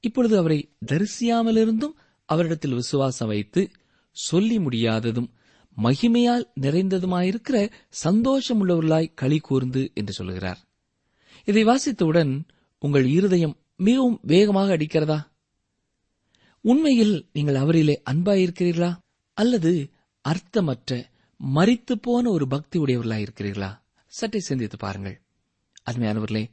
இப்பொழுது 0.00 0.34
அவரை 0.38 0.58
தரிசியாமலிருந்தும் 0.86 1.96
அவரிடத்தில் 2.28 2.74
விசுவாசம் 2.74 3.28
வைத்து 3.28 3.62
சொல்லி 4.10 4.56
முடியாததும் 4.58 5.30
மகிமையால் 5.82 6.46
நிறைந்ததுமாயிருக்கிற 6.60 7.56
சந்தோஷமுள்ளவர்களாய் 8.04 9.14
களி 9.14 9.38
கூர்ந்து 9.38 9.90
என்று 9.94 10.12
சொல்கிறார் 10.12 10.60
இதை 11.44 11.62
வாசித்தவுடன் 11.64 12.32
உங்கள் 12.78 13.06
இருதயம் 13.06 13.56
மிகவும் 13.76 14.18
வேகமாக 14.22 14.76
அடிக்கிறதா? 14.76 15.18
உண்மையில் 16.60 17.14
நீங்கள் 17.32 17.54
அவரிலே 17.54 17.96
அன்பாயிருக்கிறீர்களா? 18.10 18.90
அல்லது 19.32 19.72
அர்த்தமற்ற 20.20 21.12
மறித்து 21.46 21.92
போன 21.92 22.30
ஒரு 22.30 22.46
பக்தி 22.46 22.78
உடையவர்களாயிருக்கிறீர்களா 22.78 23.80
சற்றே 24.06 24.40
சிந்தித்து 24.40 24.76
பாருங்கள். 24.76 25.22
அருமையானவர்களே 25.90 26.50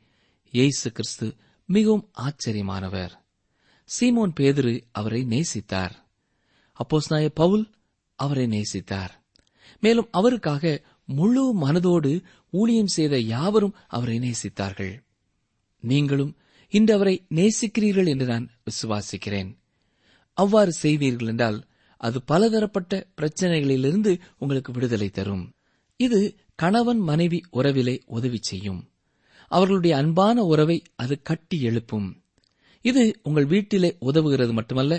இயேசு 0.51 0.91
கிறிஸ்து 0.91 1.35
மிகவும் 1.65 2.09
ஆச்சரியமானவர். 2.19 3.11
சீமோன் 3.99 4.33
பேதுரு 4.39 4.81
அவரை 4.91 5.23
நேசித்தார். 5.23 5.91
அப்போஸ் 6.79 7.09
நாய 7.09 7.29
பவுல் 7.29 7.69
அவரை 8.15 8.45
நேசித்தார். 8.45 9.09
மேலும் 9.79 10.07
அவருக்காக 10.11 10.83
முழு 11.05 11.67
மனதோடு 11.67 12.23
ஊழியம் 12.49 12.87
செய்த 12.87 13.19
யாவரும் 13.19 13.75
அவரை 13.87 14.19
நேசித்தார்கள். 14.19 15.03
நீங்களும் 15.79 16.37
இன்று 16.69 16.93
அவரை 16.93 17.25
நேசிக்கிறீர்கள் 17.29 18.07
என்று 18.07 18.25
நான் 18.25 18.49
விசுவாசிக்கிறேன். 18.65 19.57
அவ்வாறு 20.33 20.71
செய்வீர்கள் 20.81 21.27
என்றால் 21.27 21.67
அது 22.01 22.17
பலதரப்பட்ட 22.21 22.93
பிரச்சனைகளிலிருந்து 23.17 24.11
உங்களுக்கு 24.37 24.71
விடுதலை 24.71 25.09
தரும். 25.09 25.43
இது 25.99 26.19
கணவன் 26.55 27.01
மனைவி 27.09 27.39
உறவிலே 27.53 27.95
உதவி 28.05 28.39
செய்யும். 28.41 28.81
அவர்களுடைய 29.51 29.93
அன்பான 29.97 30.43
உறவை 30.43 30.77
அது 30.95 31.15
கட்டி 31.21 31.57
எழுப்பும். 31.61 32.07
இது 32.85 33.03
உங்கள் 33.23 33.45
வீட்டிலே 33.45 33.97
உதவுகிறது 34.01 34.51
மட்டுமல்ல 34.51 34.93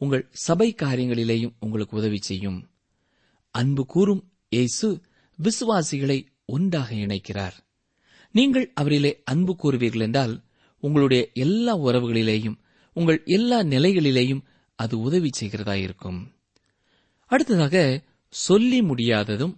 உங்கள் 0.00 0.28
சபை 0.46 0.68
காரியங்களிலேயும் 0.82 1.54
உங்களுக்கு 1.60 1.96
உதவி 1.96 2.20
செய்யும். 2.20 2.58
அன்பு 3.54 3.86
கூறும் 3.86 4.22
இயேசு 4.48 4.88
விசுவாசிகளை 5.38 6.18
ஒன்றாக 6.46 6.94
இணைக்கிறார். 6.94 7.56
நீங்கள் 8.34 8.72
அவரிலே 8.80 9.12
அன்பு 9.24 9.52
கூறுவீர்கள் 9.62 10.06
என்றால் 10.08 10.34
உங்களுடைய 10.82 11.22
எல்லா 11.34 11.74
உறவுகளிலேயும் 11.78 12.58
உங்கள் 12.96 13.20
எல்லா 13.36 13.58
நிலைகளிலேயும் 13.74 14.42
அது 14.78 14.94
உதவி 14.98 15.30
செய்கிறதாயிருக்கும். 15.40 16.20
அடுத்ததாக 17.34 18.02
சொல்லி 18.28 18.82
முடியாததும் 18.82 19.54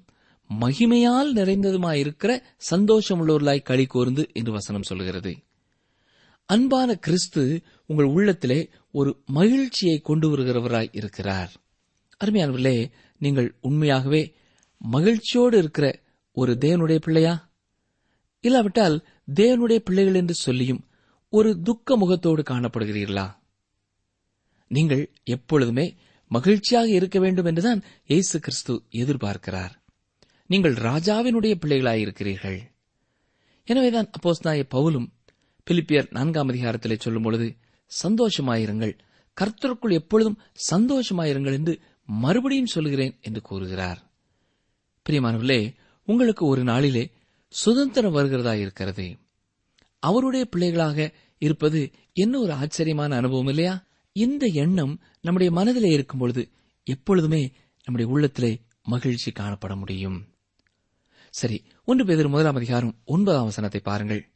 மகிமையால் 0.60 1.30
நிறைந்ததுமாயிருக்கிற 1.34 2.32
சந்தோஷமுள்ளவர்களாய் 2.70 3.62
களி 3.62 3.86
கூர்ந்து 3.86 4.30
என்று 4.32 4.52
வசனம் 4.52 4.82
சொல்கிறது. 4.82 5.32
அன்பான 6.44 6.94
கிறிஸ்து 6.94 7.42
உங்கள் 7.86 8.06
உள்ளத்திலே 8.06 8.68
ஒரு 8.90 9.10
மகிழ்ச்சியை 9.26 9.98
கொண்டு 9.98 10.26
வருகிறவராய் 10.28 10.88
இருக்கிறார். 10.92 11.52
அருமையானவர்களே 12.24 12.90
நீங்கள் 13.18 13.48
உண்மையாகவே 13.60 14.34
மகிழ்ச்சியோடு 14.78 15.58
இருக்கிற 15.58 15.86
ஒரு 16.32 16.52
தேவனுடைய 16.60 16.96
பிள்ளையா? 16.96 17.34
இல்லாவிட்டால் 18.40 18.96
தேவனுடைய 19.34 19.78
பிள்ளைகள் 19.78 20.14
என்று 20.14 20.34
சொல்லியும் 20.34 20.82
ஒரு 21.28 21.60
துக்க 21.60 21.96
முகத்தோடு 21.96 22.42
காணப்படுகிறீர்களா? 22.42 23.26
நீங்கள் 24.68 25.04
எப்பொழுதுமே 25.24 25.86
மகிழ்ச்சியாக 26.28 26.88
இருக்க 26.88 27.18
வேண்டும் 27.18 27.44
என்றுதான் 27.44 27.82
இயேசு 28.06 28.40
கிறிஸ்து 28.40 28.82
எதிர்பார்க்கிறார். 28.90 29.70
நீங்கள் 30.46 30.74
ராஜாவினுடைய 30.74 31.54
பிள்ளைகளாயிருக்கிறீர்கள் 31.66 32.58
எனவேதான் 33.64 34.10
அப்போஸ்தாய 34.10 34.66
பவுலும் 34.74 35.06
பிலிப்பியர் 35.70 36.10
நான்காம் 36.10 36.50
அதிகாரத்திலே 36.50 36.98
சொல்லும் 36.98 37.22
பொழுது 37.22 37.56
சந்தோஷமாயிருங்கள். 38.02 38.98
கர்த்தருக்குள் 39.40 39.92
எப்பொழுதும் 39.92 40.40
சந்தோஷமாயிருங்கள் 40.70 41.52
என்று 41.52 41.80
மறுபடியும் 42.04 42.66
சொல்கிறேன் 42.66 43.18
என்று 43.20 43.40
கூறுகிறார். 43.40 44.10
பிரியமானவர்களே 45.08 45.74
உங்களுக்கு 46.04 46.46
ஒரு 46.46 46.62
நாளிலே 46.62 47.10
சுதந்திரம் 47.48 48.12
வருகிறதா 48.12 48.54
இருக்கிறது. 48.54 49.16
அவருடைய 49.98 50.46
பிள்ளைகளாக 50.46 51.14
இருப்பது 51.38 51.90
என்ன 52.12 52.38
ஒரு 52.38 52.52
ஆச்சரியமான 52.52 53.16
அனுபவம் 53.16 53.46
இல்லையா? 53.46 53.85
இந்த 54.16 54.46
எண்ணம் 54.46 55.00
நம்முடைய 55.20 55.52
மனதிலே 55.52 55.88
இருக்கும் 55.88 56.18
பொழுது 56.18 56.48
எப்பொழுதுமே 56.84 57.52
நம்முடைய 57.84 58.12
உள்ளத்திலே 58.12 58.60
மகிழ்ச்சி 58.82 59.30
காணப்பட 59.30 59.76
முடியும். 59.76 60.28
சரி 61.30 61.64
ஒன்று 61.84 62.04
பேதர் 62.04 62.28
முதலாம் 62.28 62.54
அதிகாரம் 62.54 62.94
ஒன்பதாம் 63.04 63.44
வசனத்தை 63.44 63.80
பாருங்கள். 63.80 64.30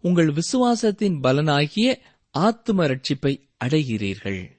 உங்கள் 0.00 0.26
விசுவாசத்தின் 0.26 1.18
பலனாகிய 1.22 1.98
ஆத்தும 2.38 2.84
ரட்சிப்பை 2.84 3.48
அடைகிறீர்கள். 3.64 4.50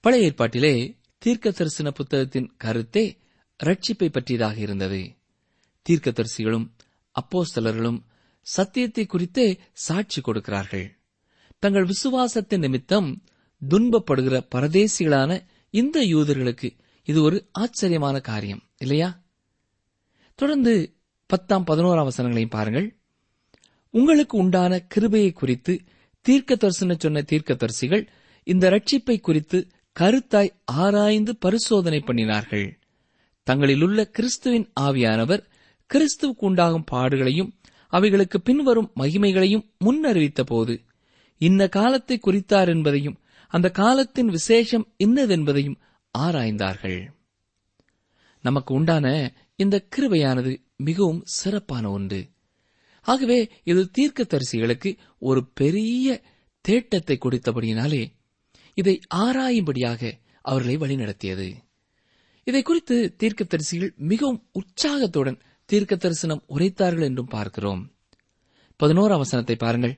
பழைய 0.00 0.32
ஏற்பாட்டிலே 0.32 0.98
தீர்க்க 1.18 1.50
தரிசன 1.50 1.90
புத்தகத்தின் 1.90 2.54
கருத்தே 2.56 3.18
ரட்சிப்பை 3.64 4.08
பற்றியதாக 4.08 4.56
இருந்தது. 4.60 5.14
தீர்க்கதரிசிகளும் 5.88 6.70
அப்போஸ்தலர்களும் 7.14 8.02
சத்தியத்தை 8.40 9.06
குறித்தே 9.06 9.60
சாட்சி 9.72 10.20
கொடுக்கிறார்கள். 10.20 10.98
தங்கள் 11.58 11.86
விசுவாசத்தின் 11.86 12.58
நிமித்தம் 12.58 13.22
துன்பப்படுகிற 13.68 14.36
பரதேசிகளான 14.54 15.40
இந்த 15.70 16.00
யூதர்களுக்கு 16.00 16.76
இது 17.04 17.22
ஒரு 17.22 17.48
ஆச்சரியமான 17.52 18.20
காரியம் 18.20 18.62
இல்லையா? 18.76 19.22
தொடர்ந்து 20.34 20.94
பத்தாம் 21.26 21.64
பதினோராம் 21.66 22.08
வசனங்களையும் 22.10 22.54
பாருங்கள். 22.56 22.98
உங்களுக்கு 23.90 24.38
உண்டான 24.38 24.78
கிருபையை 24.78 25.32
குறித்து 25.32 25.80
தீர்க்க 26.20 26.54
தரிசன 26.54 26.94
சொன்ன 26.98 27.20
தீர்க்கதரிசிகள் 27.20 28.06
இந்த 28.44 28.70
ரட்சிப்பை 28.70 29.20
குறித்து 29.20 29.66
கருத்தாய் 30.00 30.50
ஆராய்ந்து 30.64 31.36
பரிசோதனை 31.36 32.02
பண்ணினார்கள். 32.06 32.66
தங்களிலுள்ள 33.50 34.04
கிறிஸ்துவின் 34.04 34.66
ஆவியானவர் 34.80 35.42
கிறிஸ்துவுக்கு 35.90 36.44
உண்டாகும் 36.44 36.84
பாடுகளையும் 36.92 37.50
அவைகளுக்கு 37.88 38.40
பின்வரும் 38.40 38.92
மகிமைகளையும் 39.00 39.66
முன்னறிவித்த 39.84 40.42
போது 40.42 40.80
இன்ன 41.38 41.68
காலத்தை 41.68 42.20
குறித்தார் 42.26 42.68
என்பதையும் 42.68 43.18
அந்த 43.54 43.68
காலத்தின் 43.70 44.26
விசேஷம் 44.26 44.84
இன்னதென்பதையும் 45.04 45.80
ஆராய்ந்தார்கள். 46.18 47.00
நமக்கு 48.44 48.74
உண்டான 48.74 49.06
இந்த 49.56 49.76
கிருபையானது 49.96 50.52
மிகவும் 50.76 51.20
சிறப்பான 51.24 51.90
ஒன்று. 51.90 52.20
ஆகவே 53.06 53.38
இது 53.64 53.82
தீர்க்கதரிசிகளுக்கு 53.98 54.90
ஒரு 55.18 55.40
பெரிய 55.52 56.22
தேட்டத்தை 56.64 57.16
கொடுத்தபடியினாலே 57.18 58.02
இதை 58.74 58.94
ஆராயும்படியாக 59.14 60.12
அவர்களை 60.42 60.76
வழிநடத்தியது. 60.76 61.48
இதை 62.46 62.62
குறித்து 62.62 62.96
தீர்க்கதரிசிகள் 63.18 63.92
மிகவும் 63.96 64.40
உற்சாகத்துடன் 64.52 65.38
தீர்க்க 65.64 65.94
தரிசனம் 65.96 66.44
உரைத்தார்கள் 66.48 67.02
என்றும் 67.02 67.26
பார்க்கிறோம். 67.26 67.82
பதினோராம் 68.80 69.22
வசனத்தை 69.24 69.56
பாருங்கள். 69.56 69.94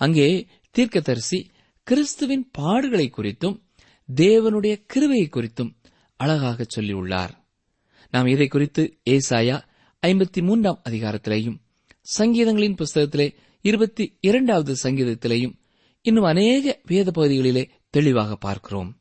அங்கே 0.00 0.28
தீர்க்கதரிசி 0.70 1.38
கிறிஸ்துவின் 1.88 2.50
பாடுகளை 2.58 3.12
குறித்தும் 3.16 3.62
தேவனுடைய 4.14 4.84
கிருவையை 4.94 5.26
குறித்தும் 5.26 5.74
அழகாக 6.16 6.66
சொல்லியுள்ளார். 6.76 7.30
நாம் 8.10 8.26
இதை 8.26 8.46
குறித்து 8.46 8.98
ஏசாயா 9.10 9.62
ஐம்பத்தி 10.06 10.42
மூன்றாம் 10.42 10.82
அதிகாரத்திலேயும் 10.88 11.56
சங்கீதங்களின் 12.18 12.76
புஸ்தகத்திலே 12.80 13.34
இருபத்தி 13.60 14.16
இரண்டாவது 14.20 14.76
சங்கீதத்திலேயும் 14.82 15.52
இன்னும் 16.02 16.24
அநேக 16.24 16.80
வேத 16.84 17.10
பகுதிகளிலே 17.14 17.68
தெளிவாக 17.90 18.36
பார்க்கிறோம். 18.36 19.00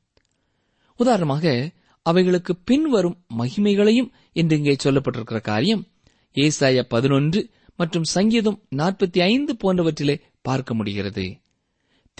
உதாரணமாக 0.95 1.71
அவைகளுக்கு 2.01 2.55
பின்வரும் 2.55 3.25
மகிமைகளையும் 3.37 4.11
என்று 4.33 4.57
இங்கே 4.57 4.75
சொல்லப்பட்டிருக்கிற 4.83 5.41
காரியம் 5.41 5.87
ஏசாயா 6.33 6.81
பதினொன்று 6.81 7.49
மற்றும் 7.75 8.03
சங்கீதம் 8.03 8.67
நாற்பத்தி 8.75 9.19
ஐந்து 9.19 9.55
போன்றவற்றிலே 9.63 10.21
பார்க்க 10.41 10.73
முடிகிறது. 10.73 11.43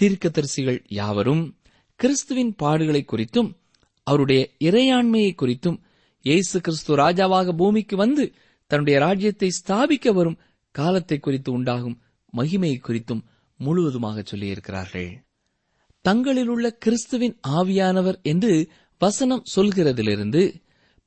தீர்க்கதரிசிகள் 0.02 0.84
யாவரும் 0.88 1.56
கிறிஸ்துவின் 1.96 2.54
பாடுகளை 2.62 3.02
குறித்தும் 3.04 3.50
அவருடைய 4.02 4.50
இறையாண்மையை 4.58 5.30
குறித்தும் 5.42 5.78
இயேசு 6.22 6.60
கிறிஸ்து 6.60 6.96
ராஜாவாக 6.96 7.52
பூமிக்கு 7.56 7.96
வந்து 7.96 8.34
தன்னுடைய 8.66 8.98
ராஜ்யத்தை 8.98 9.50
ஸ்தாபிக்க 9.58 10.08
வரும் 10.08 10.40
காலத்தை 10.70 11.18
குறித்து 11.18 11.52
உண்டாகும் 11.52 12.00
மகிமையை 12.36 12.78
குறித்தும் 12.88 13.22
முழுவதுமாக 13.56 14.22
சொல்லியிருக்கிறார்கள். 14.22 15.10
தங்களில் 16.00 16.48
உள்ள 16.48 16.70
கிறிஸ்துவின் 16.70 17.36
ஆவியானவர் 17.48 18.18
என்று 18.22 18.70
வசனம் 18.98 19.42
சொல்கிறதிலிருந்து 19.56 20.42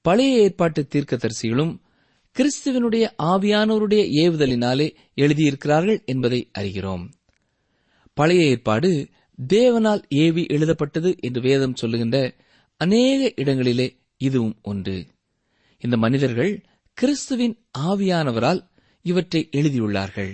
பழைய 0.01 0.41
ஏற்பாட்டு 0.41 0.87
தீர்க்கதரிசிகளும் 0.95 1.73
கிறிஸ்துவனுடைய 2.35 3.05
ஆவியானவருடைய 3.23 4.03
ஏவுதலினாலே 4.23 4.95
எழுதியிருக்கிறார்கள் 5.15 6.05
என்பதை 6.05 6.49
அறிகிறோம். 6.57 7.05
பழைய 8.19 8.43
ஏற்பாடு 8.43 8.89
தேவனால் 9.39 10.01
ஏவி 10.23 10.43
எழுதப்பட்டது 10.45 11.09
என்று 11.19 11.41
வேதம் 11.41 11.75
சொல்லுகின்ற 11.75 12.17
அநேக 12.81 13.21
இடங்களிலே 13.35 13.87
இதுவும் 14.17 14.55
ஒன்று. 14.61 14.97
இந்த 15.83 15.95
மனிதர்கள் 15.97 16.53
கிறிஸ்துவின் 16.97 17.55
ஆவியானவரால் 17.79 18.61
இவற்றை 19.05 19.41
எழுதியுள்ளார்கள். 19.51 20.33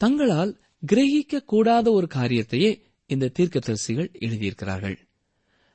தங்களால் 0.00 0.52
கிரகிக்க 0.82 1.44
கூடாத 1.44 1.86
ஒரு 1.92 2.06
காரியத்தையே 2.14 2.70
இந்த 3.10 3.32
தீர்க்கதரிசிகள் 3.38 4.10
எழுதியிருக்கிறார்கள். 4.18 4.98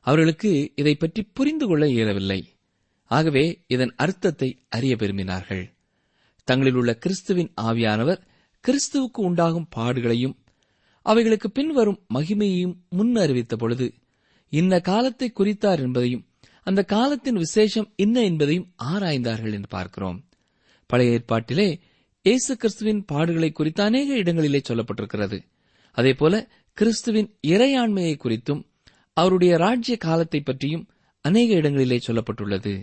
அவர்களுக்கு 0.06 0.52
இதை 0.76 0.96
பற்றி 0.96 1.22
புரிந்து 1.38 1.66
கொள்ள 1.68 1.84
இயலவில்லை. 1.88 2.40
ஆகவே 3.12 3.46
இதன் 3.68 3.94
அர்த்தத்தை 3.96 4.50
அறிய 4.70 4.94
விரும்பினார்கள். 4.96 5.66
தங்களில் 6.48 6.74
உள்ள 6.74 6.92
கிறிஸ்துவின் 6.96 7.52
ஆவியானவர் 7.62 8.22
கிறிஸ்துவுக்கு 8.64 9.22
உண்டாகும் 9.30 9.70
பாடுகளையும் 9.76 10.36
அவைகளுக்கு 11.06 11.52
பின்வரும் 11.52 12.00
மகிமையையும் 12.13 12.76
முன் 12.89 13.15
அறிவித்த 13.15 13.56
பொழுது 13.56 13.94
இன்ன 14.50 14.80
காலத்தை 14.80 15.34
குறித்தார் 15.39 15.80
என்பதையும் 15.80 16.28
அந்த 16.63 16.84
காலத்தின் 16.84 17.36
விசேஷம் 17.36 17.94
என்ன 17.96 18.22
என்பதையும் 18.22 18.70
ஆராய்ந்தார்கள் 18.84 19.54
என்று 19.54 19.68
பார்க்கிறோம். 19.68 20.26
பழைய 20.86 21.18
ஏற்பாட்டிலே 21.18 21.68
இயேசு 22.22 22.58
கிறிஸ்துவின் 22.58 23.06
பாடுகளை 23.12 23.52
குறித்த 23.52 23.84
அநேக 23.84 24.15
இடங்களிலே 24.15 24.62
சொல்லப்பட்டிருக்கிறது. 24.70 25.38
அதேபோல 25.91 26.50
கிறிஸ்துவின் 26.74 27.30
இறையாண்மையை 27.48 28.15
குறித்தும் 28.24 28.62
அவருடைய 29.13 29.58
ராஜ்ய 29.58 29.98
காலத்தை 29.98 30.39
பற்றியும் 30.41 30.88
அநேக 31.22 31.54
இடங்களிலே 31.54 32.00
சொல்லப்பட்டுள்ளது. 32.08 32.74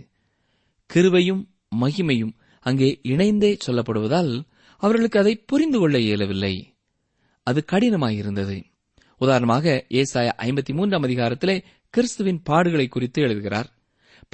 கிருவையும் 0.89 1.43
மகிமையும் 1.81 2.33
அங்கே 2.65 2.99
இணைந்தே 3.03 3.57
சொல்லப்படுவதால் 3.65 4.33
அவர்களுக்கு 4.81 5.19
அதை 5.19 5.35
புரிந்து 5.35 5.79
கொள்ள 5.79 5.99
இயலவில்லை. 5.99 6.72
அது 7.43 7.65
கடினமாயிருந்தது. 7.71 8.63
உதாரணமாக 9.17 9.85
ஏசாய 9.89 10.31
ஐம்பத்தி 10.37 10.73
மூன்றாம் 10.73 11.03
அதிகாரத்திலே 11.03 11.63
கிறிஸ்துவின் 11.89 12.41
பாடுகளை 12.49 12.87
குறித்து 12.87 13.21
எழுதுகிறார். 13.21 13.69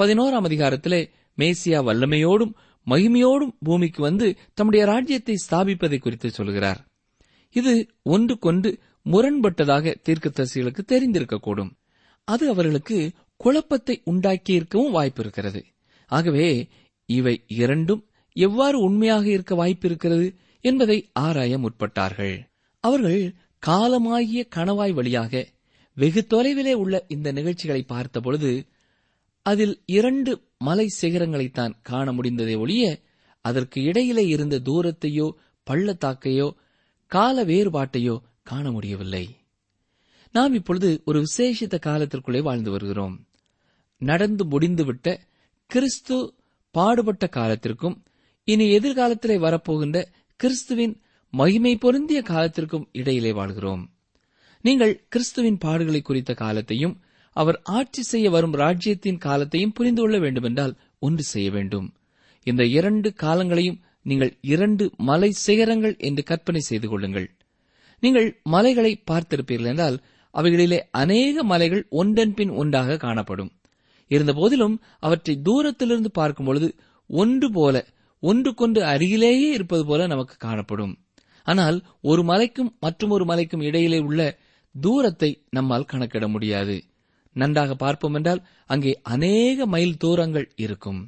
பதினோராம் 0.02 0.48
அதிகாரத்திலே 0.50 1.10
மேசியா 1.38 1.80
வல்லமையோடும் 1.88 2.54
மகிமையோடும் 2.88 3.56
பூமிக்கு 3.60 4.02
வந்து 4.02 4.38
தம்முடைய 4.54 4.86
ராஜ்யத்தை 4.86 5.36
ஸ்தாபிப்பதை 5.50 6.00
குறித்து 6.00 6.30
சொல்கிறார். 6.30 6.86
இது 7.50 7.88
ஒன்றுக்கொன்று 8.04 8.80
முரண்பட்டதாக 9.06 9.96
தீர்க்கதரிசிகளுக்கு 10.04 10.82
தெரிந்திருக்கக்கூடும். 10.88 11.72
அது 12.24 12.50
அவர்களுக்கு 12.50 13.12
குழப்பத்தை 13.38 14.02
உண்டாக்கியிருக்கவும் 14.06 14.92
வாய்ப்பு 14.92 15.22
இருக்கிறது 15.22 15.66
ஆகவே 16.06 16.68
இவை 17.06 17.44
இரண்டும் 17.48 18.06
எவ்வாறு 18.34 18.80
உண்மையாக 18.80 19.26
இருக்க 19.30 19.56
வாய்ப்பு 19.56 19.88
இருக்கிறது 19.88 20.36
என்பதை 20.62 21.10
ஆராய 21.14 21.58
முற்பட்டார்கள். 21.58 22.49
அவர்கள் 22.84 23.36
காலமாகிய 23.68 24.48
கணவாய் 24.56 24.94
வழியாக 24.94 25.48
வெகு 25.98 26.26
தொலைவிலே 26.30 26.74
உள்ள 26.74 27.06
இந்த 27.08 27.32
நிகழ்ச்சிகளை 27.32 27.82
பார்த்தபொழுது 27.84 28.68
அதில் 29.42 29.82
இரண்டு 29.86 30.42
மலை 30.58 30.88
சிகரங்களைத்தான் 31.02 31.74
காண 31.82 32.12
முடிந்ததே 32.12 32.56
ஒழிய 32.58 33.00
அதற்கு 33.42 33.82
இடையிலே 33.82 34.28
இருந்த 34.28 34.60
தூரத்தையோ 34.60 35.28
பள்ளத்தாக்கையோ 35.68 36.48
கால 37.12 37.44
வேறுபாட்டையோ 37.44 38.16
காண 38.44 38.72
முடியவில்லை. 38.72 39.26
நாம் 40.32 40.54
இப்பொழுது 40.54 41.02
ஒரு 41.06 41.20
விசேஷித்த 41.22 41.76
காலத்திற்குள்ளே 41.86 42.42
வாழ்ந்து 42.42 42.72
வருகிறோம். 42.72 43.28
நடந்து 43.98 44.46
முடிந்துவிட்ட 44.46 45.18
கிறிஸ்து 45.66 46.34
பாடுபட்ட 46.72 47.28
காலத்திற்கும் 47.28 48.04
இனி 48.44 48.78
எதிர்காலத்திலே 48.78 49.38
வரப்போகின்ற 49.38 50.06
கிறிஸ்துவின் 50.40 51.02
மகிமை 51.34 51.76
பொருந்திய 51.76 52.22
காலத்திற்கும் 52.22 52.88
இடையிலே 52.92 53.32
வாழ்கிறோம். 53.32 53.84
நீங்கள் 54.66 54.94
கிறிஸ்துவின் 55.10 55.60
பாடுகளை 55.66 56.02
குறித்த 56.02 56.34
காலத்தையும் 56.34 56.96
அவர் 57.36 57.62
ஆட்சி 57.64 58.02
செய்ய 58.04 58.30
வரும் 58.30 58.54
ராஜ்யத்தின் 58.54 59.18
காலத்தையும் 59.18 59.72
புரிந்து 59.72 60.02
கொள்ள 60.02 60.18
வேண்டுமென்றால் 60.20 60.74
ஒன்று 61.00 61.24
செய்ய 61.24 61.50
வேண்டும். 61.52 61.88
இந்த 62.44 62.66
இரண்டு 62.66 63.14
காலங்களையும் 63.14 63.80
நீங்கள் 64.02 64.38
இரண்டு 64.42 64.92
மலை 64.98 65.30
சிகரங்கள் 65.32 65.96
என்று 65.98 66.24
கற்பனை 66.24 66.60
செய்து 66.60 66.88
கொள்ளுங்கள். 66.90 67.28
நீங்கள் 68.04 68.28
மலைகளை 68.44 69.04
பார்த்திருப்பீர்கள் 69.12 69.66
என்றால் 69.66 69.98
அவைகளிலே 70.34 70.80
அநேக 70.92 71.44
மலைகள் 71.44 71.84
ஒன்றன் 71.90 72.34
பின் 72.34 72.50
ஒன்றாக 72.50 72.98
காணப்படும். 72.98 73.52
இருந்தபோதிலும் 74.12 74.76
அவற்றை 75.00 75.36
தூரத்திலிருந்து 75.42 76.12
பார்க்கும்பொழுது 76.12 76.68
ஒன்று 77.10 77.52
போல 77.52 77.86
ஒன்றுக்கொன்று 78.24 78.82
அருகிலேயே 78.84 79.50
இருப்பது 79.52 79.86
போல 79.86 80.08
நமக்கு 80.08 80.36
காணப்படும். 80.38 80.94
ஆனால் 81.44 81.78
ஒரு 82.02 82.22
மலைக்கும் 82.24 82.72
மற்றொரு 82.80 83.26
மலைக்கும் 83.26 83.62
இடையிலே 83.62 84.00
உள்ள 84.00 84.22
தூரத்தை 84.76 85.30
நம்மால் 85.50 85.86
கணக்கிட 85.86 86.28
முடியாது. 86.28 86.76
நன்றாக 87.36 87.76
பார்ப்போம் 87.76 88.14
என்றால் 88.14 88.46
அங்கே 88.66 88.92
அநேக 89.04 89.66
மைல் 89.66 89.98
தூரங்கள் 89.98 90.48
இருக்கும். 90.56 91.00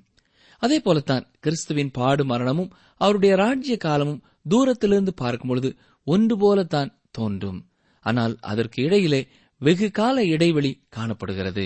அதே 0.62 0.80
போலத்தான் 0.80 1.28
கிறிஸ்துவின் 1.40 1.92
பாடு 1.92 2.24
மரணமும் 2.26 2.74
அவருடைய 2.98 3.36
ராஜ்ய 3.36 3.78
காலமும் 3.78 4.24
தூரத்திலிருந்து 4.50 5.14
பார்க்கும் 5.14 5.48
பொழுது 5.48 5.70
ஒன்று 6.08 6.38
போலத்தான் 6.38 6.92
தோன்றும். 7.12 7.60
ஆனால் 8.06 8.38
அதற்கு 8.42 8.84
இடையிலே 8.84 9.22
வெகு 9.58 9.92
கால 9.92 10.24
இடைவெளி 10.26 10.72
காணப்படுகிறது. 10.90 11.66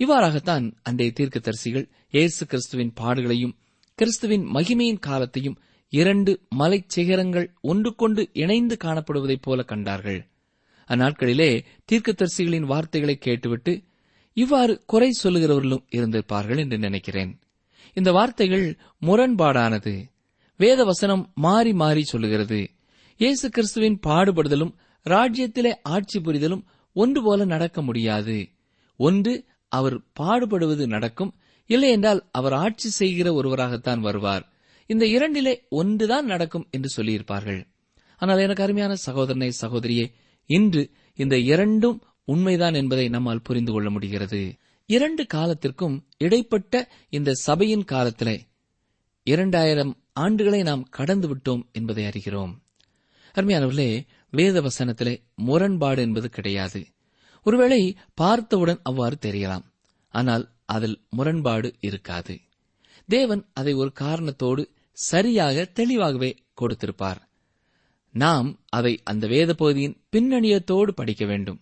இவ்வாறாகத்தான் 0.00 0.64
அன்றைய 0.82 1.12
தீர்க்கதரிசிகள் 1.14 1.86
இயேசு 2.10 2.46
கிறிஸ்துவின் 2.46 2.92
பாடுகளையும் 3.00 3.54
கிறிஸ்துவின் 3.98 4.44
மகிமையின் 4.54 4.98
காலத்தையும் 4.98 5.58
இரண்டு 5.88 6.40
மலைச் 6.48 6.88
சிகரங்கள் 6.88 7.54
ஒன்றுக்கொண்டு 7.60 8.30
இணைந்து 8.32 8.76
காணப்படுவதைப் 8.84 9.42
போல 9.42 9.62
கண்டார்கள். 9.62 10.26
அந்நாட்களிலே 10.88 11.64
தீர்க்கதரிசிகளின் 11.92 12.64
வார்த்தைகளை 12.64 13.18
கேட்டுவிட்டு 13.18 13.82
இவ்வாறு 14.32 14.82
குறை 14.86 15.18
சொல்லுகிறவர்களும் 15.22 15.84
இருந்திருப்பார்கள் 15.92 16.58
என்று 16.58 16.78
நினைக்கிறேன். 16.78 17.38
இந்த 17.94 18.12
வார்த்தைகள் 18.12 18.78
முரண்பாடானது. 19.02 20.10
வேத 20.56 20.84
வசனம் 20.84 21.32
மாறி 21.34 21.72
மாறி 21.72 22.04
சொல்லுகிறது. 22.04 22.70
இயேசு 23.16 23.50
கிறிஸ்துவின் 23.50 24.00
பாடுபடுதலும் 24.06 24.74
ராஜ்யத்திலே 25.04 25.72
ஆட்சி 25.82 26.20
புரிதலும் 26.20 26.64
ஒன்று 26.92 27.22
போல 27.22 27.44
நடக்க 27.44 27.82
முடியாது. 27.82 28.48
ஒன்று 28.96 29.44
அவர் 29.68 30.00
பாடுபடுவது 30.20 30.86
நடக்கும். 30.86 31.34
இல்லை 31.66 31.90
என்றால் 31.90 32.28
அவர் 32.32 32.52
ஆட்சி 32.52 32.88
செய்கிற 32.88 33.42
ஒருவராகத்தான் 33.42 33.98
வருவார். 33.98 34.52
இந்த 34.86 35.04
இரண்டிலே 35.06 35.54
ஒன்றுதான் 35.68 36.26
நடக்கும் 36.26 36.68
என்று 36.70 37.02
சொல்லியிருப்பார்கள். 37.02 37.66
ஆனால் 38.16 38.38
எனக்கு 38.38 38.62
அருமையான 38.62 38.94
சகோதரனை 38.94 39.52
சகோதரியே 39.60 40.12
இன்று 40.46 40.90
இந்த 41.14 41.38
இரண்டும் 41.38 42.02
உண்மைதான் 42.24 42.74
என்பதை 42.74 43.08
நம்மால் 43.08 43.42
புரிந்து 43.42 43.72
கொள்ள 43.72 43.90
முடிகிறது. 43.90 44.54
இரண்டு 44.86 45.26
காலத்திற்கும் 45.26 46.06
இடைப்பட்ட 46.18 46.88
இந்த 47.08 47.32
சபையின் 47.32 47.84
காலத்திலே 47.84 48.46
இரண்டாயிரம் 49.22 49.92
ஆண்டுகளை 50.20 50.62
நாம் 50.62 50.88
கடந்து 50.88 51.28
விட்டோம் 51.34 51.62
என்பதை 51.72 52.04
அறிகிறோம். 52.04 52.52
அருமையானவர்களே 53.34 54.06
வேத 54.30 54.60
வசனத்திலே 54.60 55.22
முரண்பாடு 55.34 56.02
என்பது 56.02 56.28
கிடையாது. 56.28 56.86
ஒருவேளை 57.42 57.96
பார்த்தவுடன் 58.14 58.80
அவ்வாறு 58.82 59.16
தெரியலாம். 59.20 59.64
ஆனால் 60.08 60.54
அதில் 60.64 61.02
முரண்பாடு 61.10 61.74
இருக்காது. 61.80 62.38
தேவன் 63.08 63.42
அதை 63.52 63.72
ஒரு 63.72 63.92
காரணத்தோடு 63.92 64.62
சரியாக 64.98 65.64
தெளிவாகவே 65.64 66.36
கொடுத்திருப்பார். 66.60 67.28
நாம் 68.12 68.60
அதை 68.68 69.00
அந்த 69.04 69.26
வேத 69.26 69.54
பகுதியின் 69.54 69.96
பின்னணியத்தோடு 70.16 70.90
படிக்க 70.90 71.26
வேண்டும். 71.26 71.60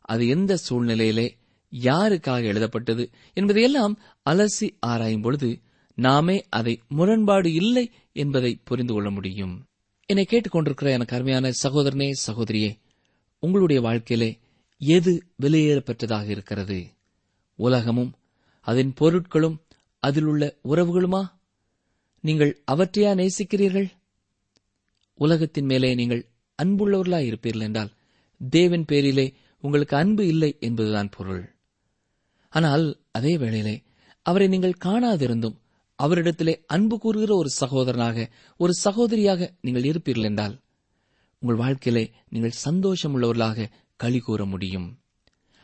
அது 0.00 0.28
எந்த 0.28 0.58
சூழ்நிலையிலே 0.68 1.30
யாருக்காக 1.70 2.44
எழுதப்பட்டது 2.44 3.10
என்பதையெல்லாம் 3.32 4.00
அலசி 4.30 4.76
ஆராயும் 4.80 5.20
பொழுது 5.20 5.60
நாமே 5.94 6.46
அதை 6.48 6.82
முரண்பாடு 6.88 7.52
இல்லை 7.52 7.90
என்பதை 8.12 8.60
புரிந்து 8.64 8.92
கொள்ள 8.92 9.10
முடியும். 9.10 9.66
என்னை 10.06 10.26
கேட்டுக்கொண்டிருக்கிற 10.30 10.90
எனக்கு 10.90 11.14
அருமையான 11.14 11.52
சகோதரனே 11.62 12.12
சகோதரியே 12.26 12.78
உங்களுடைய 13.38 13.82
வாழ்க்கையிலே 13.82 14.38
எது 14.78 15.26
வெளியேறப்பெற்றதாக 15.42 16.28
இருக்கிறது? 16.28 16.86
உலகமும் 17.54 18.14
அதன் 18.60 18.94
பொருட்களும் 19.00 19.56
அதில் 19.98 20.24
உள்ள 20.24 20.54
உறவுகளுமா? 20.64 21.34
நீங்கள் 22.26 22.52
அவற்றையா 22.72 23.10
நேசிக்கிறீர்கள்? 23.20 23.88
உலகத்தின் 25.18 25.68
மேலே 25.70 25.90
நீங்கள் 25.94 26.22
அன்புள்ளவர்களாய் 26.58 27.28
இருப்பீர்கள் 27.30 27.66
என்றால் 27.68 27.92
தேவன் 28.40 28.84
பேரிலே 28.84 29.26
உங்களுக்கு 29.64 29.94
அன்பு 29.96 30.22
இல்லை 30.26 30.50
என்பதுதான் 30.60 31.12
பொருள். 31.16 31.44
ஆனால் 32.52 32.84
அதே 33.10 33.32
வேளையிலே 33.38 33.76
அவரை 34.26 34.46
நீங்கள் 34.48 34.80
காணாதிருந்தும் 34.84 35.56
அவரிடத்திலே 35.98 36.54
அன்பு 36.66 36.96
கூறுகிற 36.98 37.32
ஒரு 37.36 37.50
சகோதரனாக 37.60 38.26
ஒரு 38.60 38.72
சகோதரியாக 38.84 39.48
நீங்கள் 39.60 39.88
இருப்பீர்கள் 39.90 40.28
என்றால் 40.30 40.56
உங்கள் 41.42 41.60
வாழ்க்கையிலே 41.62 42.04
நீங்கள் 42.28 42.60
சந்தோஷம் 42.66 43.14
உள்ளவர்களாக 43.14 43.68
களி 44.00 44.20
கூற 44.20 44.44
முடியும். 44.44 44.88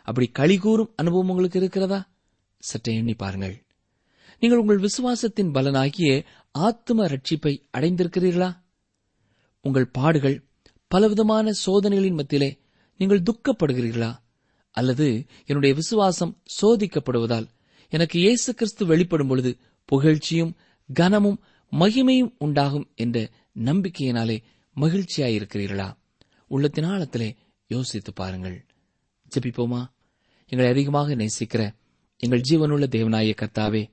அப்படி 0.09 0.27
களி 0.39 0.57
கூறும் 0.59 0.93
அனுபவம் 0.97 1.29
உங்களுக்கு 1.29 1.59
இருக்கிறதா? 1.59 2.01
சற்றே 2.63 2.93
எண்ணி 2.95 3.15
பாருங்கள். 3.15 3.57
நீங்கள் 4.43 4.59
உங்கள் 4.59 4.81
விசுவாசத்தின் 4.81 5.53
பலனாகிய 5.55 6.13
ஆத்ம 6.53 7.07
ரட்சிப்பை 7.07 7.63
அடைந்திருக்கிறீர்களா? 7.79 8.57
உங்கள் 9.63 9.87
பாடுகள் 9.87 10.45
பலவிதமான 10.87 11.53
சோதனைகளின் 11.67 12.15
மத்தியிலே 12.15 12.59
நீங்கள் 12.97 13.23
துக்கப்படுகிறீர்களா? 13.23 14.17
அல்லது 14.71 15.27
என்னுடைய 15.47 15.75
விசுவாசம் 15.75 16.43
சோதிக்கப்படுவதால் 16.63 17.47
எனக்கு 17.89 18.19
இயேசு 18.19 18.55
கிறிஸ்து 18.55 18.87
வெளிப்படும் 18.87 19.29
பொழுது 19.29 19.59
புகழ்ச்சியும் 19.93 20.55
கனமும் 20.95 21.43
மகிமையும் 21.71 22.35
உண்டாகும் 22.39 22.91
என்ற 22.95 23.31
நம்பிக்கையினாலே 23.55 24.43
மகிழ்ச்சியாயிருக்கிறீர்களா? 24.77 25.97
உள்ளத்தின் 26.47 26.85
ஆழத்திலே 26.85 27.37
யோசித்து 27.67 28.13
பாருங்கள். 28.13 28.67
ஜபிப்போமா? 29.37 29.91
எங்களை 30.49 30.73
அதிகமாக 30.73 31.15
நேசிக்கிற 31.15 31.75
எங்கள் 32.17 32.41
ஜீவனுள்ள 32.41 32.83
தேவனாய 32.83 33.35
கர்த்தாவே 33.35 33.91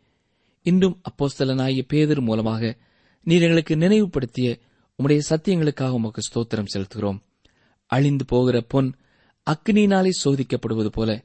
இன்றும் 0.61 1.01
அப்போஸ்தலனாகிய 1.09 1.81
பேதர் 1.87 2.21
மூலமாக 2.21 2.77
நீர் 3.23 3.41
எங்களுக்கு 3.41 3.75
நினைவுபடுத்திய 3.75 4.59
உம்முடைய 4.99 5.21
சத்தியங்களுக்காக 5.29 5.89
உமக்கு 5.89 6.21
ஸ்தோத்திரம் 6.21 6.71
செலுத்துகிறோம். 6.73 7.19
அழிந்து 7.85 8.25
போகிற 8.25 8.61
பொன் 8.61 8.89
அக்னியினாலே 9.49 10.11
சோதிக்கப்படுவது 10.23 10.87
போல 10.87 11.23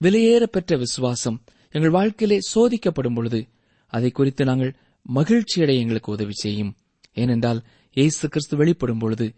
விலையேற 0.00 0.42
பெற்ற 0.42 0.76
விசுவாசம் 0.76 1.44
எங்கள் 1.70 1.90
வாழ்க்கையிலே 1.90 2.38
சோதிக்கப்படும் 2.54 3.14
பொழுது 3.14 3.48
அதை 3.86 4.10
குறித்து 4.10 4.44
நாங்கள் 4.44 4.76
மகிழ்ச்சியடைய 5.14 5.78
எங்களுக்கு 5.82 6.12
உதவி 6.12 6.32
செய்யும். 6.32 6.76
ஏனென்றால் 7.12 7.64
இயேசு 7.90 8.28
கிறிஸ்து 8.28 8.56
வெளிப்படும் 8.56 8.98
பொழுது 8.98 9.34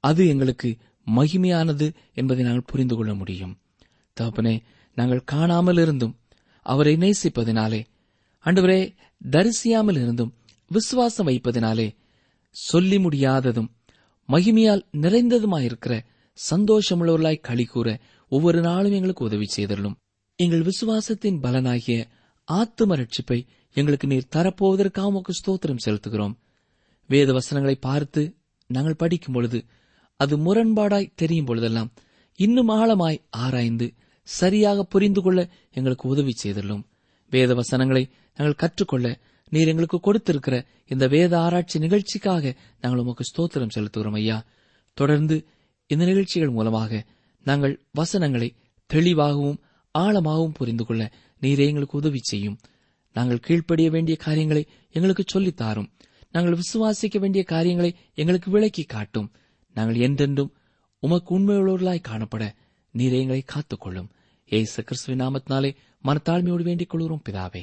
அது 0.00 0.28
எங்களுக்கு 0.28 0.76
மகிமையானது 1.06 1.94
என்பதை 2.12 2.44
நாங்கள் 2.44 2.70
புரிந்து 2.70 2.94
கொள்ள 2.96 3.14
முடியும். 3.14 3.54
தகப்பனே 4.20 4.60
நாங்கள் 4.94 5.24
காணாமல் 5.24 5.76
இருந்தும் 5.76 6.16
அவரை 6.66 6.96
நேசிப்பதினாலே 6.96 7.80
அன்றுவரே 8.44 8.80
தரிசியாமல் 9.30 9.98
இருந்தும் 10.02 10.32
விசுவாசம் 10.70 11.26
வைப்பதினாலே 11.26 11.88
சொல்லி 12.50 12.98
முடியாததும் 12.98 13.70
மகிமையால் 14.28 14.82
நிறைந்ததுமாயிருக்கிற 14.92 15.94
சந்தோஷமுள்ளவர்களாய் 16.50 17.40
களி 17.40 17.64
கூற 17.64 17.88
ஒவ்வொரு 18.28 18.60
நாளும் 18.60 18.92
எங்களுக்கு 18.92 19.24
உதவி 19.24 19.46
செய்தருளும். 19.56 19.96
எங்கள் 20.38 20.62
விசுவாசத்தின் 20.62 21.40
பலனாகிய 21.42 21.98
ஆத்தும 22.48 22.96
ரட்சிப்பை 23.00 23.38
எங்களுக்கு 23.76 24.06
நீர் 24.06 24.32
தரப்போவதற்காக 24.36 25.02
உமக்கு 25.02 25.32
ஸ்தோத்திரம் 25.32 25.82
செலுத்துகிறோம். 25.84 26.34
வேத 27.06 27.32
வசனங்களை 27.32 27.76
பார்த்து 27.80 28.22
நாங்கள் 28.70 28.96
படிக்கும் 28.96 29.34
பொழுது 29.34 29.64
அது 30.16 30.36
முரண்பாடாய் 30.36 31.12
தெரியும் 31.14 31.44
பொழுதெல்லாம் 31.44 31.92
இன்னும் 32.38 32.68
ஆழமாய் 32.68 33.24
ஆராய்ந்து 33.30 33.86
சரியாக 34.28 34.82
புரிந்து 34.82 35.20
கொள்ள 35.22 35.40
எங்களுக்கு 35.72 36.08
உதவி 36.08 36.32
செய்துள்ளோம் 36.42 36.82
வேத 37.32 37.54
வசனங்களை 37.54 38.10
நாங்கள் 38.36 38.60
கற்றுக்கொள்ள 38.62 39.06
நீர் 39.52 39.68
எங்களுக்கு 39.68 39.98
கொடுத்திருக்கிற 40.00 40.56
இந்த 40.86 41.06
வேத 41.06 41.32
ஆராய்ச்சி 41.38 41.78
நிகழ்ச்சிக்காக 41.78 42.54
நாங்கள் 42.80 43.02
உமக்கு 43.02 43.24
ஸ்தோத்திரம் 43.30 43.74
செலுத்துகிறோம் 43.74 44.18
ஐயா. 44.20 44.44
தொடர்ந்து 44.92 45.36
இந்த 45.86 46.04
நிகழ்ச்சிகள் 46.04 46.50
மூலமாக 46.50 47.04
நாங்கள் 47.46 47.74
வசனங்களை 47.92 48.48
தெளிவாகவும் 48.86 49.60
ஆழமாகவும் 49.98 50.54
புரிந்து 50.54 50.84
கொள்ள 50.84 51.02
நீரே 51.42 51.64
எங்களுக்கு 51.70 51.98
உதவி 51.98 52.20
செய்யும். 52.22 52.58
நாங்கள் 53.12 53.44
கீழ்ப்படிய 53.46 53.90
வேண்டிய 53.90 54.16
காரியங்களை 54.16 54.62
எங்களுக்கு 54.90 55.24
சொல்லித்தாரும் 55.32 55.90
நாங்கள் 56.30 56.58
விசுவாசிக்க 56.58 57.18
வேண்டிய 57.18 57.44
காரியங்களை 57.44 57.96
எங்களுக்கு 58.14 58.50
விளக்கி 58.50 58.84
காட்டும். 58.84 59.30
நாங்கள் 59.74 59.96
என்றென்றும் 59.96 60.54
உமக்கு 60.98 61.38
உண்மையுள்ளவர்களாய் 61.38 62.06
காணப்பட 62.08 62.44
நீரே 62.94 63.18
எங்களை 63.20 63.44
காத்துக்கொள்ளும். 63.54 64.08
ஏசு 64.50 64.84
கிறிஸ்துவின் 64.84 65.22
நாமத்தினாலே 65.26 65.70
மனத்தாழ்மையோடு 66.04 66.62
வேண்டிக் 66.62 66.90
கொள்கிறோம் 66.90 67.22
பிதாவே. 67.28 67.62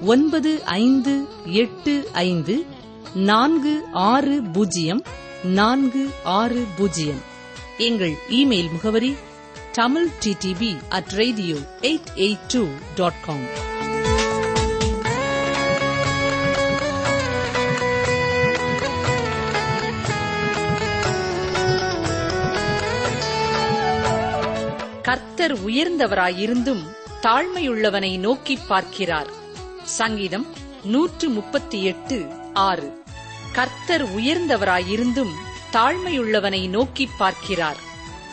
ஒன்பது 0.00 0.64
ஐந்து 0.64 1.28
எட்டு 1.44 2.08
ஐந்து 2.12 2.66
நான்கு 3.14 3.82
ஆறு 3.92 4.42
பூஜ்ஜியம் 4.42 5.02
நான்கு 5.44 6.10
ஆறு 6.24 6.64
பூஜ்ஜியம். 6.78 7.20
எங்கள் 7.78 8.14
இமெயில் 8.28 8.70
முகவரி 8.70 9.16
Tamil 9.72 10.08
TDV 10.24 10.76
at 10.88 11.06
radio 11.06 11.56
eight 11.80 12.06
eight 12.14 12.38
two 12.48 12.66
dot 12.94 13.24
com. 13.24 13.68
கர்த்தர் 25.02 25.64
உயர்ந்தவராயிருந்தும் 25.64 26.82
தாழ்மையுள்ளவனை 27.22 28.18
நோக்கிப் 28.18 28.68
பார்க்கிறார். 28.68 29.39
சங்கீதம் 29.84 30.46
நூற்று 30.84 31.28
முப்பத்தி 31.28 31.84
எட்டு 31.84 32.26
ஆறு. 32.54 33.02
கர்த்தர் 33.52 34.16
உயர்ந்தவராயிருந்தும் 34.16 35.32
தாழ்மையுள்ளவனை 35.72 36.68
நோக்கிப் 36.68 37.18
பார்க்கிறார். 37.18 37.76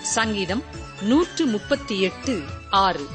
சங்கீதம் 0.01 0.63
நூற்று 1.01 1.45
முப்பத்தி 1.45 2.01
எட்டு 2.01 2.41
ஆறு. 2.69 3.07